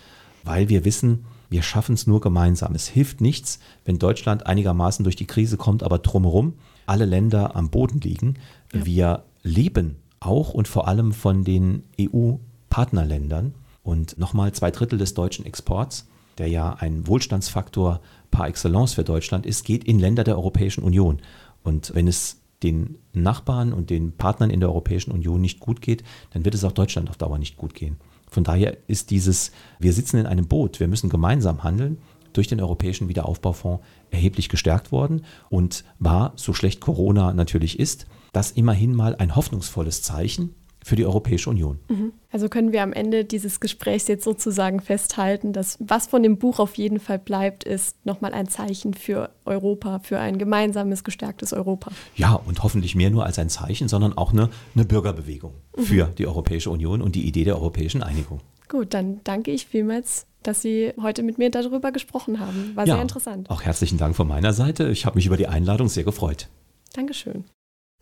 weil 0.44 0.70
wir 0.70 0.86
wissen, 0.86 1.26
wir 1.52 1.62
schaffen 1.62 1.94
es 1.94 2.08
nur 2.08 2.20
gemeinsam. 2.20 2.74
Es 2.74 2.88
hilft 2.88 3.22
nichts, 3.22 3.60
wenn 3.84 4.00
Deutschland 4.00 4.48
einigermaßen 4.48 5.04
durch 5.04 5.16
die 5.16 5.28
Krise 5.28 5.58
kommt, 5.58 5.84
aber 5.84 6.00
drumherum 6.00 6.54
alle 6.88 7.06
Länder 7.06 7.56
am 7.56 7.70
Boden 7.70 8.00
liegen. 8.00 8.36
Ja. 8.74 8.86
Wir 8.86 9.24
leben 9.46 9.98
auch 10.20 10.54
und 10.54 10.68
vor 10.68 10.88
allem 10.88 11.14
von 11.14 11.44
den 11.44 11.84
EU-Partnerländern. 12.00 13.54
Und 13.84 14.18
nochmal 14.18 14.52
zwei 14.52 14.72
Drittel 14.72 14.98
des 14.98 15.14
deutschen 15.14 15.46
Exports, 15.46 16.08
der 16.38 16.48
ja 16.48 16.74
ein 16.74 17.08
Wohlstandsfaktor 17.08 18.02
par 18.32 18.48
excellence 18.48 18.96
für 18.96 19.04
Deutschland 19.04 19.46
ist, 19.46 19.64
geht 19.64 19.84
in 19.84 20.00
Länder 20.00 20.24
der 20.24 20.36
Europäischen 20.36 20.84
Union. 20.84 21.22
Und 21.64 21.94
wenn 21.94 22.08
es 22.08 22.42
den 22.64 22.98
Nachbarn 23.14 23.72
und 23.72 23.92
den 23.92 24.14
Partnern 24.14 24.50
in 24.50 24.60
der 24.60 24.70
Europäischen 24.70 25.12
Union 25.12 25.40
nicht 25.40 25.60
gut 25.60 25.82
geht, 25.82 26.04
dann 26.32 26.44
wird 26.44 26.56
es 26.56 26.64
auch 26.64 26.72
Deutschland 26.72 27.10
auf 27.10 27.18
Dauer 27.18 27.38
nicht 27.38 27.58
gut 27.58 27.76
gehen. 27.76 27.98
Von 28.30 28.44
daher 28.44 28.76
ist 28.88 29.12
dieses, 29.12 29.52
wir 29.80 29.94
sitzen 29.94 30.18
in 30.18 30.26
einem 30.26 30.48
Boot, 30.48 30.80
wir 30.80 30.88
müssen 30.88 31.10
gemeinsam 31.10 31.64
handeln, 31.64 32.00
durch 32.34 32.48
den 32.48 32.60
Europäischen 32.60 33.08
Wiederaufbaufonds 33.08 33.84
erheblich 34.10 34.50
gestärkt 34.50 34.92
worden 34.92 35.24
und 35.50 35.86
war, 36.00 36.34
so 36.36 36.54
schlecht 36.54 36.82
Corona 36.82 37.34
natürlich 37.34 37.80
ist, 37.80 38.08
das 38.36 38.52
immerhin 38.52 38.94
mal 38.94 39.16
ein 39.16 39.36
hoffnungsvolles 39.36 40.02
Zeichen 40.02 40.56
für 40.86 40.96
die 40.96 41.06
Europäische 41.06 41.50
Union. 41.50 41.80
Mhm. 41.90 42.14
Also 42.32 42.48
können 42.48 42.72
wir 42.72 42.84
am 42.84 42.94
Ende 42.94 43.26
dieses 43.26 43.60
Gesprächs 43.60 44.08
jetzt 44.08 44.24
sozusagen 44.24 44.82
festhalten, 44.82 45.52
dass 45.52 45.78
was 45.80 46.06
von 46.06 46.22
dem 46.22 46.38
Buch 46.38 46.60
auf 46.60 46.76
jeden 46.76 47.00
Fall 47.00 47.18
bleibt, 47.18 47.64
ist 47.64 48.06
nochmal 48.06 48.34
ein 48.34 48.48
Zeichen 48.48 48.94
für 48.94 49.32
Europa, 49.46 49.98
für 49.98 50.20
ein 50.20 50.38
gemeinsames, 50.38 51.04
gestärktes 51.04 51.54
Europa. 51.54 51.90
Ja, 52.16 52.34
und 52.34 52.62
hoffentlich 52.62 52.94
mehr 52.94 53.10
nur 53.10 53.26
als 53.26 53.40
ein 53.40 53.50
Zeichen, 53.50 53.88
sondern 53.88 54.16
auch 54.16 54.32
eine, 54.32 54.50
eine 54.76 54.86
Bürgerbewegung 54.86 55.56
mhm. 55.76 55.82
für 55.82 56.06
die 56.06 56.28
Europäische 56.28 56.70
Union 56.70 57.02
und 57.02 57.16
die 57.16 57.26
Idee 57.28 57.46
der 57.46 57.56
europäischen 57.56 58.04
Einigung. 58.04 58.42
Gut, 58.70 58.94
dann 58.94 59.22
danke 59.24 59.52
ich 59.52 59.66
vielmals 59.66 60.28
dass 60.44 60.62
Sie 60.62 60.94
heute 61.02 61.24
mit 61.24 61.40
mir 61.40 61.50
darüber 61.50 61.92
gesprochen 61.92 62.40
haben. 62.40 62.76
War 62.76 62.86
ja, 62.86 62.94
sehr 62.94 63.02
interessant. 63.02 63.50
Auch 63.50 63.64
herzlichen 63.64 63.98
Dank 63.98 64.16
von 64.16 64.28
meiner 64.28 64.54
Seite. 64.54 64.90
Ich 64.90 65.08
habe 65.08 65.16
mich 65.16 65.26
über 65.26 65.38
die 65.38 65.48
Einladung 65.48 65.90
sehr 65.90 66.04
gefreut. 66.04 66.50
Dankeschön. 66.94 67.46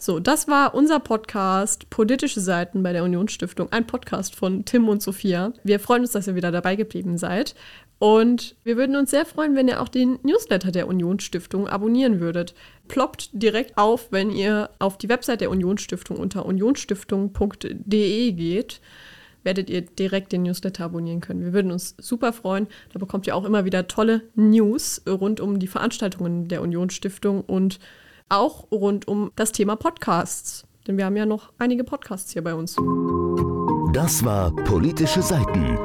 So, 0.04 0.20
das 0.20 0.50
war 0.50 0.76
unser 0.76 1.00
Podcast 1.00 1.90
Politische 1.90 2.42
Seiten 2.42 2.84
bei 2.84 2.92
der 2.92 3.06
Unionsstiftung, 3.06 3.72
ein 3.72 3.88
Podcast 3.88 4.36
von 4.36 4.66
Tim 4.66 4.90
und 4.90 5.02
Sophia. 5.02 5.54
Wir 5.64 5.80
freuen 5.80 6.02
uns, 6.02 6.12
dass 6.12 6.28
ihr 6.28 6.36
wieder 6.36 6.52
dabei 6.52 6.76
geblieben 6.76 7.18
seid. 7.18 7.56
Und 8.00 8.58
wir 8.66 8.76
würden 8.76 8.98
uns 8.98 9.12
sehr 9.12 9.26
freuen, 9.26 9.56
wenn 9.56 9.70
ihr 9.70 9.82
auch 9.82 9.88
den 9.88 10.20
Newsletter 10.24 10.72
der 10.72 10.90
Unionsstiftung 10.90 11.70
abonnieren 11.70 12.20
würdet. 12.20 12.54
Ploppt 12.90 13.30
direkt 13.32 13.78
auf, 13.78 14.12
wenn 14.12 14.30
ihr 14.30 14.72
auf 14.78 14.98
die 14.98 15.08
Website 15.08 15.40
der 15.40 15.50
Unionsstiftung 15.50 16.18
unter 16.18 16.46
unionsstiftung.de 16.46 18.32
geht 18.34 18.82
werdet 19.46 19.70
ihr 19.70 19.82
direkt 19.82 20.32
den 20.32 20.44
Newsletter 20.44 20.86
abonnieren 20.86 21.20
können. 21.20 21.44
Wir 21.44 21.52
würden 21.52 21.72
uns 21.72 21.96
super 21.98 22.32
freuen. 22.32 22.68
Da 22.94 23.00
bekommt 23.00 23.28
ihr 23.28 23.36
auch 23.36 23.44
immer 23.44 23.66
wieder 23.66 23.88
tolle 23.90 24.22
News 24.36 25.02
rund 25.06 25.42
um 25.42 25.60
die 25.60 25.68
Veranstaltungen 25.68 26.48
der 26.48 26.62
Unionsstiftung 26.62 27.42
und 27.42 27.80
auch 28.34 28.72
rund 28.72 29.08
um 29.08 29.32
das 29.36 29.52
Thema 29.52 29.76
Podcasts. 29.76 30.66
Denn 30.88 30.98
wir 30.98 31.06
haben 31.06 31.16
ja 31.16 31.26
noch 31.26 31.54
einige 31.60 31.84
Podcasts 31.84 32.34
hier 32.34 32.44
bei 32.44 32.54
uns. 32.54 32.76
Das 33.94 34.26
war 34.26 34.52
Politische 34.52 35.22
Seiten, 35.22 35.78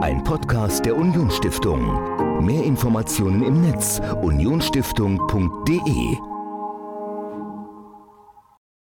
ein 0.00 0.22
Podcast 0.22 0.84
der 0.84 0.96
Unionsstiftung. 0.96 2.44
Mehr 2.44 2.62
Informationen 2.62 3.42
im 3.42 3.62
Netz 3.62 4.00
unionsstiftung.de 4.22 6.33